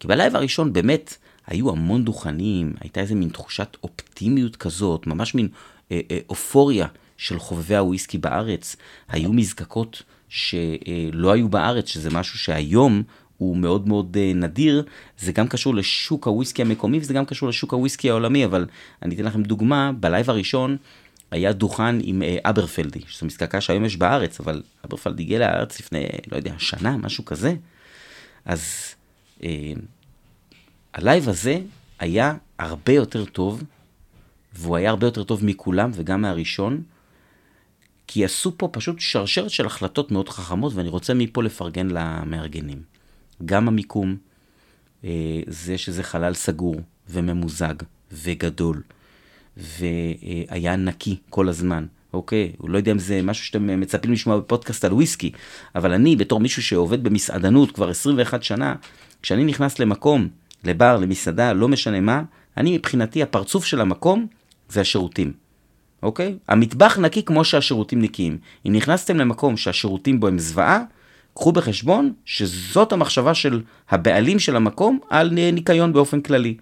כי 0.00 0.08
ב 0.08 0.14
Live 0.14 0.36
הראשון 0.36 0.72
באמת, 0.72 1.16
היו 1.46 1.70
המון 1.70 2.04
דוכנים, 2.04 2.72
הייתה 2.80 3.00
איזה 3.00 3.14
מין 3.14 3.28
תחושת 3.28 3.76
אופטימיות 3.82 4.56
כזאת, 4.56 5.06
ממש 5.06 5.34
מין 5.34 5.48
אה, 5.92 6.00
אה, 6.10 6.18
אופוריה 6.28 6.86
של 7.16 7.38
חובבי 7.38 7.76
הוויסקי 7.76 8.18
בארץ. 8.18 8.76
היו 9.08 9.32
מזקקות 9.32 10.02
שלא 10.28 11.32
היו 11.32 11.48
בארץ, 11.48 11.88
שזה 11.88 12.10
משהו 12.10 12.38
שהיום 12.38 13.02
הוא 13.38 13.56
מאוד 13.56 13.88
מאוד 13.88 14.16
אה, 14.20 14.32
נדיר. 14.34 14.84
זה 15.18 15.32
גם 15.32 15.48
קשור 15.48 15.74
לשוק 15.74 16.26
הוויסקי 16.26 16.62
המקומי 16.62 16.98
וזה 16.98 17.14
גם 17.14 17.24
קשור 17.24 17.48
לשוק 17.48 17.72
הוויסקי 17.72 18.10
העולמי, 18.10 18.44
אבל 18.44 18.66
אני 19.02 19.14
אתן 19.14 19.24
לכם 19.24 19.42
דוגמה, 19.42 19.92
ב 20.00 20.06
Live 20.06 20.30
הראשון 20.30 20.76
היה 21.30 21.52
דוכן 21.52 21.98
עם 22.02 22.22
אה, 22.22 22.36
Aberfeldy, 22.44 23.00
שזו 23.06 23.26
מזקקה 23.26 23.60
שהיום 23.60 23.84
יש 23.84 23.96
בארץ, 23.96 24.40
אבל 24.40 24.62
Aberfeldy 24.84 25.22
הגיע 25.22 25.38
לארץ 25.38 25.80
לפני, 25.80 26.04
לא 26.32 26.36
יודע, 26.36 26.54
שנה, 26.58 26.96
משהו 26.96 27.24
כזה. 27.24 27.54
אז... 28.44 28.94
אה, 29.42 29.72
ה 30.98 31.04
Live 31.04 31.28
הזה 31.28 31.60
היה 31.98 32.34
הרבה 32.58 32.92
יותר 32.92 33.24
טוב, 33.24 33.62
והוא 34.54 34.76
היה 34.76 34.90
הרבה 34.90 35.06
יותר 35.06 35.24
טוב 35.24 35.44
מכולם 35.44 35.90
וגם 35.94 36.22
מהראשון, 36.22 36.82
כי 38.06 38.24
עשו 38.24 38.58
פה 38.58 38.68
פשוט 38.72 39.00
שרשרת 39.00 39.50
של 39.50 39.66
החלטות 39.66 40.10
מאוד 40.10 40.28
חכמות, 40.28 40.74
ואני 40.74 40.88
רוצה 40.88 41.14
מפה 41.14 41.42
לפרגן 41.42 41.88
למארגנים. 41.90 42.82
גם 43.44 43.68
המיקום, 43.68 44.16
אה, 45.04 45.40
זה 45.46 45.78
שזה 45.78 46.02
חלל 46.02 46.34
סגור 46.34 46.76
וממוזג 47.08 47.74
וגדול, 48.12 48.82
והיה 49.58 50.76
נקי 50.76 51.16
כל 51.30 51.48
הזמן. 51.48 51.86
אוקיי? 52.12 52.52
הוא 52.58 52.70
לא 52.70 52.76
יודע 52.76 52.92
אם 52.92 52.98
זה 52.98 53.22
משהו 53.22 53.44
שאתם 53.44 53.80
מצפים 53.80 54.12
לשמוע 54.12 54.38
בפודקאסט 54.38 54.84
על 54.84 54.92
וויסקי, 54.92 55.30
אבל 55.74 55.92
אני, 55.92 56.16
בתור 56.16 56.40
מישהו 56.40 56.62
שעובד 56.62 57.04
במסעדנות 57.04 57.72
כבר 57.72 57.90
21 57.90 58.42
שנה, 58.42 58.74
כשאני 59.22 59.44
נכנס 59.44 59.78
למקום 59.78 60.28
לבר, 60.64 60.96
למסעדה, 60.96 61.52
לא 61.52 61.68
משנה 61.68 62.00
מה, 62.00 62.22
אני 62.56 62.76
מבחינתי 62.76 63.22
הפרצוף 63.22 63.64
של 63.64 63.80
המקום 63.80 64.26
זה 64.68 64.80
השירותים, 64.80 65.32
אוקיי? 66.02 66.36
המטבח 66.48 66.98
נקי 66.98 67.22
כמו 67.22 67.44
שהשירותים 67.44 68.02
נקיים. 68.02 68.38
אם 68.66 68.72
נכנסתם 68.72 69.16
למקום 69.16 69.56
שהשירותים 69.56 70.20
בו 70.20 70.28
הם 70.28 70.38
זוועה, 70.38 70.82
קחו 71.34 71.52
בחשבון 71.52 72.12
שזאת 72.24 72.92
המחשבה 72.92 73.34
של 73.34 73.62
הבעלים 73.90 74.38
של 74.38 74.56
המקום 74.56 74.98
על 75.10 75.30
ניקיון 75.52 75.92
באופן 75.92 76.20
כללי. 76.20 76.56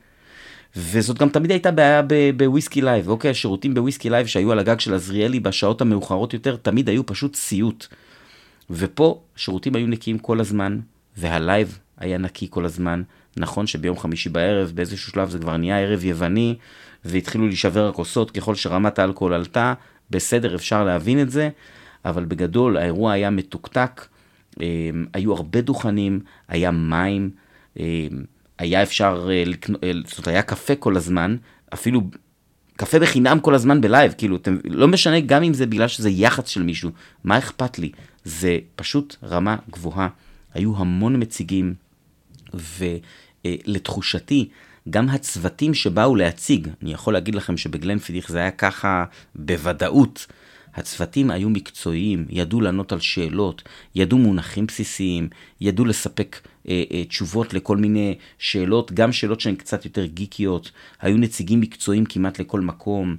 וזאת 0.77 1.19
גם 1.19 1.29
תמיד 1.29 1.51
הייתה 1.51 1.71
בעיה 1.71 2.03
ב 2.37 2.43
Whisky 2.43 2.83
Live, 2.83 3.09
אוקיי? 3.09 3.31
השירותים 3.31 3.75
ב 3.75 3.80
Whisky 3.80 4.11
Live 4.11 4.27
שהיו 4.27 4.53
על 4.53 4.59
הגג 4.59 4.81
של 4.81 4.95
עזריאלי 4.95 5.41
בשעות 5.41 5.81
המאוחרות 5.81 6.35
יותר, 6.35 6.57
תמיד 6.57 6.89
היו 6.89 7.07
פשוט 7.07 7.37
סיוט. 7.37 7.87
ופה 8.71 9.21
השירותים 9.37 9.77
היו 9.77 9.87
נקיים 9.87 10.19
כל 10.19 10.41
הזמן, 10.41 10.79
וה 11.17 11.38
Live 11.38 11.79
היה 11.99 12.19
נקי 12.19 12.47
כל 12.51 12.65
הזמן, 12.65 13.03
נכון 13.37 13.67
שביום 13.67 13.99
חמישי 13.99 14.29
בערב, 14.29 14.73
באיזשהו 14.75 15.13
שלב 15.13 15.31
זה 15.31 15.39
כבר 15.39 15.57
נהיה 15.57 15.79
ערב 15.79 16.05
יווני, 16.05 16.55
והתחילו 17.05 17.47
להישבר 17.47 17.89
הכוסות 17.89 18.31
ככל 18.31 18.55
שרמת 18.55 18.99
האלכוהול 18.99 19.35
עלתה, 19.35 19.75
בסדר, 20.11 20.55
אפשר 20.55 20.85
להבין 20.85 21.21
את 21.21 21.31
זה, 21.31 21.49
אבל 22.05 22.25
בגדול 22.25 22.77
האירוע 22.77 23.13
היה 23.13 23.31
מתוקתק, 23.31 24.07
אמ, 24.61 25.07
היו 25.13 25.33
הרבה 25.33 25.61
דוכנים, 25.61 26.21
היה 26.49 26.71
מים, 26.71 27.31
אמ, 27.79 27.85
היה 28.59 28.83
אפשר 28.83 29.29
אה, 29.31 29.43
לקנות, 29.47 29.85
אה, 29.85 29.91
זאת 30.05 30.19
אומרת, 30.19 30.29
היה 30.29 30.43
קפה 30.43 30.75
כל 30.75 30.97
הזמן, 30.97 31.37
אפילו 31.75 32.01
קפה 32.77 32.99
בחינם 32.99 33.41
כל 33.41 33.55
הזמן 33.55 33.81
בלייב, 33.81 34.15
כאילו, 34.19 34.37
אתם, 34.37 34.59
לא 34.65 34.89
משנה 34.89 35.21
גם 35.21 35.43
אם 35.43 35.55
זה 35.55 35.67
בגלל 35.67 35.89
שזה 35.89 36.11
יח"צ 36.11 36.49
של 36.49 36.63
מישהו, 36.63 36.91
מה 37.25 37.39
אכפת 37.39 37.79
לי? 37.79 37.91
זה 38.25 38.59
פשוט 38.77 39.17
רמה 39.23 39.57
גבוהה. 39.71 40.09
היו 40.55 40.77
המון 40.77 41.23
מציגים, 41.23 41.75
ו... 42.55 42.85
אה, 43.47 43.55
גם 44.91 45.09
הצוותים 45.09 45.75
שבאו 45.75 46.17
להציג, 46.17 46.69
אני 46.83 46.93
יכול 46.93 47.13
להגיד 47.13 47.35
לכם 47.35 47.57
שבגלנפידיך 47.57 48.29
זה 48.29 48.39
היה 48.39 48.51
ככה 48.51 49.05
בוודאות. 49.35 50.27
הצוותים 50.77 51.31
היו 51.31 51.51
מקצועיים, 51.51 52.27
ידעו 52.31 52.61
לענות 52.61 52.93
על 52.93 53.01
שאלות, 53.01 53.63
ידעו 53.95 54.19
מונחים 54.19 54.67
בסיסיים, 54.67 55.29
ידעו 55.61 55.85
לספק 55.85 56.41
אה, 56.69 56.83
אה, 56.93 57.05
תשובות 57.05 57.55
לכל 57.55 57.77
מיני 57.77 58.15
שאלות, 58.39 58.93
גם 58.93 59.13
שאלות 59.13 59.41
שהן 59.41 59.55
קצת 59.55 59.85
יותר 59.85 60.07
גיקיות, 60.07 60.71
היו 61.01 61.17
נציגים 61.17 61.61
מקצועיים 61.61 62.05
כמעט 62.05 62.41
לכל 62.41 62.61
מקום, 62.61 63.17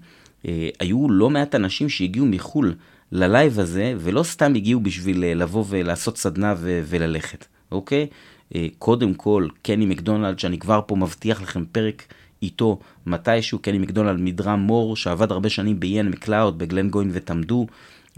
אה, 0.47 0.69
היו 0.79 1.09
לא 1.09 1.29
מעט 1.29 1.55
אנשים 1.55 1.89
שהגיעו 1.89 2.25
מחו"ל 2.25 2.73
ללייב 3.11 3.59
הזה, 3.59 3.93
ולא 3.97 4.23
סתם 4.23 4.55
הגיעו 4.55 4.79
בשביל 4.79 5.23
אה, 5.23 5.33
לבוא 5.33 5.65
ולעשות 5.69 6.17
סדנה 6.17 6.53
ו- 6.57 6.81
וללכת, 6.85 7.45
אוקיי? 7.71 8.07
אה, 8.55 8.67
קודם 8.79 9.13
כל, 9.13 9.47
קני 9.61 9.85
מקדונלד, 9.85 10.39
שאני 10.39 10.59
כבר 10.59 10.81
פה 10.87 10.95
מבטיח 10.95 11.41
לכם 11.41 11.65
פרק 11.71 12.13
איתו 12.41 12.79
מתישהו, 13.05 13.59
קני 13.59 13.77
מקדונלד 13.77 14.19
מ 14.19 14.27
Dram 14.27 14.59
Mór, 14.59 14.95
שעבד 14.95 15.31
הרבה 15.31 15.49
שנים 15.49 15.79
ב-Ian 15.79 16.03
Macleod, 16.03 16.51
ב 16.51 16.57
Glengoyne 16.57 17.09
ו 17.13 17.20
Tamdhu. 17.20 17.67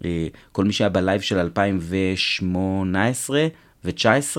אה, 0.06 0.28
כל 0.52 0.66
מי 0.66 0.74
שהיה 0.74 0.90
ב 0.90 0.96
Live 0.96 1.22
של 1.22 1.38
2018 1.38 3.48
ו-19, 3.86 4.38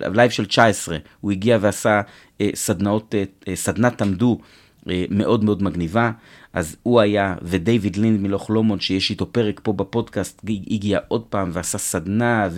Live 0.00 0.30
של 0.30 0.46
19, 0.46 0.96
הוא 1.20 1.32
הגיע 1.32 1.58
ועשה 1.60 2.00
אה, 2.40 2.50
סדנאות, 2.54 3.14
סדנת 3.54 3.98
Tamdhu 3.98 4.38
מאוד 5.10 5.44
מאוד 5.44 5.62
מגניבה. 5.62 6.10
אז 6.52 6.76
הוא 6.82 7.00
היה, 7.00 7.34
ודייוויד 7.42 7.96
לינד 7.96 8.20
מ 8.20 8.26
Loch 8.26 8.50
Lomond, 8.50 8.80
שיש 8.80 9.10
איתו 9.10 9.32
פרק 9.32 9.60
פה 9.62 9.72
בפודקאסט, 9.72 10.42
הגיע 10.70 10.98
עוד 11.08 11.22
פעם 11.22 11.50
ועשה 11.52 11.78
סדנה 11.78 12.48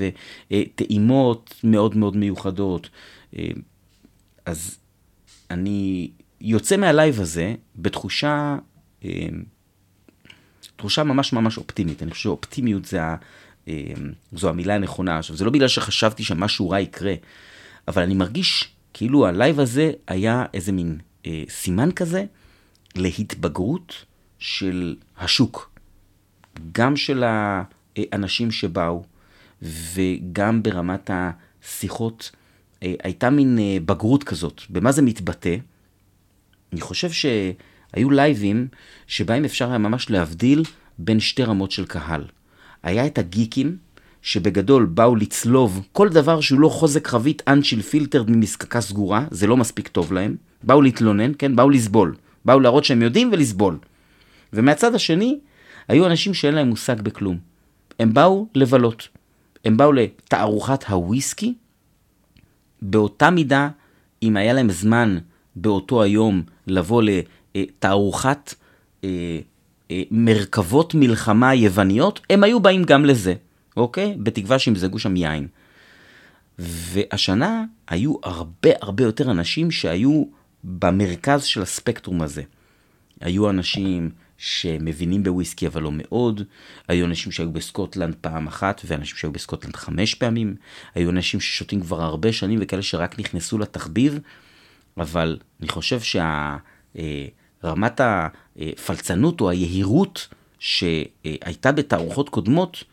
וטעימות 0.51 1.55
מאוד 1.65 1.97
מאוד 1.97 2.17
מיוחדות. 2.17 2.89
אה, 3.39 3.49
אז 4.47 4.79
אני 5.51 6.11
יוצא 6.41 6.77
מה 6.77 6.91
Live 6.91 7.21
הזה 7.21 7.55
בתחושה, 7.77 8.57
אה, 9.05 9.11
תחושה 10.77 11.03
ממש 11.05 11.33
ממש 11.33 11.59
אופטימית. 11.59 12.03
אני 12.03 12.11
חושב 12.11 12.23
שאופטימיות 12.23 12.85
זה 12.85 13.03
ה... 13.03 13.17
אה, 13.69 13.93
זו 14.33 14.49
המילה 14.49 14.75
הנכונה. 14.75 15.19
עכשיו, 15.19 15.37
זה 15.37 15.45
לא 15.45 15.51
בגלל 15.51 15.69
שחשבתי 15.69 16.25
שמשהו 16.25 16.71
רע 16.71 16.81
יקרה, 16.81 17.15
אבל 17.89 18.03
אני 18.03 18.15
מרגיש 18.15 18.69
כאילו 18.95 19.27
ה 19.27 19.34
Live 19.34 19.61
הזה 19.61 19.93
היה 20.07 20.45
איזה 20.55 20.73
מין 20.73 20.99
אה, 21.27 21.43
סימן 21.49 21.93
כזה 21.93 22.25
להתבגרות 22.97 24.05
של 24.39 24.97
השוק, 25.19 25.71
גם 26.73 26.97
של 26.97 27.25
האנשים 27.27 28.51
שבאו 28.51 29.05
וגם 29.63 30.63
ברמת 30.63 31.11
השיחות 31.13 32.31
הייתה 32.81 33.31
מין 33.31 33.59
בגרות 33.85 34.25
כזאת. 34.25 34.63
במה 34.71 34.93
זה 34.93 35.03
מתבטא? 35.03 35.57
אני 36.73 36.81
חושב 36.81 37.11
שהיו 37.11 38.11
לייבים 38.11 38.69
שבהם 39.07 39.45
אפשר 39.45 39.69
היה 39.69 39.79
ממש 39.79 40.11
להבדיל 40.11 40.63
בין 40.99 41.21
שתי 41.21 41.43
רמות 41.45 41.71
של 41.71 41.85
קהל. 41.85 42.25
היה 42.83 43.07
את 43.07 43.19
הגיקים, 43.19 43.77
שבגדול 44.23 44.85
באו 44.85 45.17
לצלוב 45.17 45.87
כל 45.93 46.09
דבר 46.09 46.41
שהוא 46.41 46.61
לא 46.61 46.69
חוזק 46.69 47.09
חבית 47.09 47.43
אנשיל 47.49 47.83
פילטרד 47.83 48.31
ממזקקה 48.31 48.81
סגורה, 48.81 49.25
זה 49.31 49.47
לא 49.47 49.57
מספיק 49.57 49.89
טוב 49.89 50.13
להם. 50.13 50.37
באו 50.63 50.83
להתלונן, 50.83 51.33
כן? 51.39 51.57
באו 51.57 51.71
לסבול. 51.71 52.15
באו 52.45 52.61
להראות 52.61 52.85
שהם 52.85 53.03
יודעים 53.03 53.31
ולסבול. 53.33 53.79
ומהצד 54.53 54.95
השני, 54.95 55.39
היו 55.89 56.07
אנשים 56.07 56.35
שאין 56.35 56.55
להם 56.55 56.69
מושג 56.69 57.01
בכלום. 57.01 57.39
הם 57.99 58.15
באו 58.15 58.47
לבלות. 58.55 59.09
הם 59.65 59.77
באו 59.77 59.93
לתערוכת 59.93 60.85
הוויסקי. 60.85 61.55
באותה 62.83 63.31
מידה, 63.31 63.69
אם 64.23 64.37
היה 64.37 64.53
להם 64.53 64.71
זמן 64.71 65.19
באותו 65.57 66.03
היום 66.03 66.43
לבוא 66.71 67.03
לתערוכת 67.55 68.55
אה, 69.05 69.39
אה, 69.91 70.03
מרכבות 70.11 70.95
מלחמה 70.95 71.55
יווניות, 71.55 72.21
הם 72.31 72.45
היו 72.45 72.61
באים 72.61 72.85
גם 72.85 73.05
לזה, 73.05 73.35
אוקיי? 73.77 74.17
בתקווה 74.19 74.59
שימזגו 74.59 74.99
שם 74.99 75.17
יין. 75.17 75.47
והשנה 76.59 77.65
היו 77.89 78.15
הרבה 78.23 78.71
הרבה 78.83 79.05
יותר 79.05 79.31
אנשים 79.31 79.71
שהיו 79.71 80.25
במרכז 80.65 81.45
של 81.45 81.63
הספקטרום 81.63 82.23
הזה. 82.23 82.43
היו 83.21 83.51
אנשים 83.51 84.11
שמבינים 84.39 85.23
בוויסקי 85.23 85.67
אבל 85.67 85.83
לא 85.83 85.91
מאוד, 85.93 86.43
היו 86.89 87.07
אנשים 87.07 87.33
שהיו 87.33 87.53
בסקוטלנד 87.53 88.15
פעם 88.21 88.47
אחת 88.47 88.83
ואנשים 88.85 89.17
שהיו 89.17 89.33
בסקוטלנד 89.33 89.77
חמש 89.77 90.15
פעמים, 90.15 90.55
היו 90.95 91.11
אנשים 91.11 91.41
ששותים 91.41 91.81
כבר 91.81 92.03
הרבה 92.03 92.33
שנים 92.33 92.59
וכאלה 92.63 92.83
שרק 92.83 93.19
נכנסו 93.19 93.59
לתחביב, 93.59 94.19
אבל 94.97 95.39
אני 95.61 95.69
חושב 95.69 96.01
שרמת 97.63 98.01
הפלצנות 98.01 99.41
או 99.41 99.51
היהירות 99.51 100.29
שהייתה 100.59 101.73
בתערוכות 101.73 102.29
קודמות, 102.29 102.85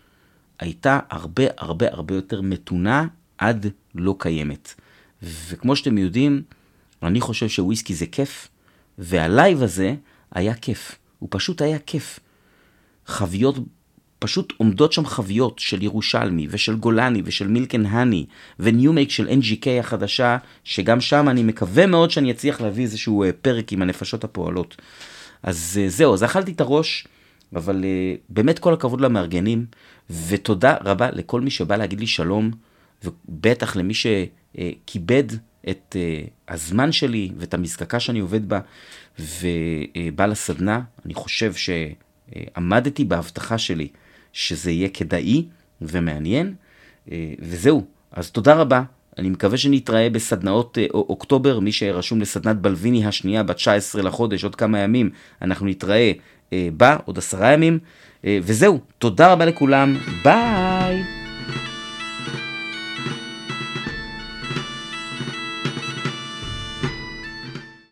הייתה 0.59 0.99
הרבה 1.09 1.43
הרבה 1.57 1.85
הרבה 1.91 2.15
יותר 2.15 2.41
מתונה 2.41 3.07
עד 3.37 3.65
לא 3.95 4.15
קיימת. 4.19 4.73
וכמו 5.21 5.75
שאתם 5.75 5.97
יודעים, 5.97 6.41
אני 7.03 7.21
חושב 7.21 7.47
שוויסקי 7.47 7.93
זה 7.93 8.05
כיף, 8.05 8.47
וה 8.97 9.19
Live 9.19 9.63
הזה 9.63 9.95
היה 10.31 10.53
כיף. 10.53 10.95
הוא 11.19 11.29
פשוט 11.31 11.61
היה 11.61 11.79
כיף. 11.79 12.19
חביות, 13.05 13.55
פשוט 14.19 14.53
עומדות 14.57 14.93
שם 14.93 15.05
חביות 15.05 15.59
של 15.59 15.83
ירושלמי 15.83 16.47
ושל 16.49 16.75
גולני 16.75 17.21
ושל 17.25 17.47
Milk 17.47 17.69
and 17.69 17.85
Honey 17.85 18.25
ו 18.59 18.65
new 18.66 18.84
make 18.84 19.09
של 19.09 19.27
NGK 19.27 19.67
החדשה, 19.79 20.37
שגם 20.63 21.01
שם 21.01 21.29
אני 21.29 21.43
מקווה 21.43 21.85
מאוד 21.87 22.11
שאני 22.11 22.31
אצליח 22.31 22.61
להביא 22.61 22.83
איזשהו 22.83 23.23
אה, 23.23 23.29
פרק 23.41 23.73
עם 23.73 23.81
הנפשות 23.81 24.23
הפועלות. 24.23 24.75
אז 25.43 25.79
אה, 25.81 25.89
זהו, 25.89 26.13
אז 26.13 26.23
אכלתי 26.23 26.51
את 26.51 26.61
הראש, 26.61 27.07
אבל 27.55 27.85
אה, 27.85 28.15
באמת 28.29 28.59
כל 28.59 28.73
הכבוד 28.73 29.01
למארגנים, 29.01 29.65
ותודה 30.27 30.75
רבה 30.81 31.11
לכל 31.11 31.41
מי 31.41 31.49
שבא 31.49 31.75
להגיד 31.75 31.99
לי 31.99 32.07
שלום, 32.07 32.51
ובטח 33.03 33.75
למי 33.75 33.93
שכיבד 33.93 35.23
את 35.69 35.95
הזמן 36.47 36.91
שלי 36.91 37.31
ואת 37.37 37.53
המזקקה 37.53 37.99
שאני 37.99 38.19
עובד 38.19 38.49
בה, 38.49 38.59
ובא 39.19 40.25
לסדנה. 40.25 40.81
אני 41.05 41.13
חושב 41.13 41.53
שעמדתי 41.53 43.05
בהבטחה 43.05 43.57
שלי 43.57 43.87
שזה 44.37 44.71
יהיה 44.71 44.89
כדאי 44.89 45.45
ומעניין, 45.81 46.53
uh, 47.07 47.11
וזהו. 47.39 47.85
אז 48.11 48.31
תודה 48.31 48.53
רבה. 48.53 48.83
אני 49.17 49.29
מקווה 49.29 49.57
שנתראה 49.57 50.09
בסדנאות 50.09 50.77
uh, 50.77 50.93
אוקטובר, 50.93 51.59
מי 51.59 51.71
שרשום 51.71 52.21
לסדנת 52.21 52.57
בלוויני 52.57 53.05
השנייה 53.05 53.43
ב-19 53.43 54.01
לחודש, 54.03 54.43
עוד 54.43 54.55
כמה 54.55 54.79
ימים, 54.79 55.09
אנחנו 55.41 55.65
נתראה 55.65 56.11
uh, 56.49 56.53
בה, 56.77 56.97
עוד 57.05 57.17
עשרה 57.17 57.53
ימים. 57.53 57.79
וזהו, 58.23 58.79
תודה 58.97 59.31
רבה 59.33 59.45
לכולם, 59.45 59.97
ביי! 60.23 61.16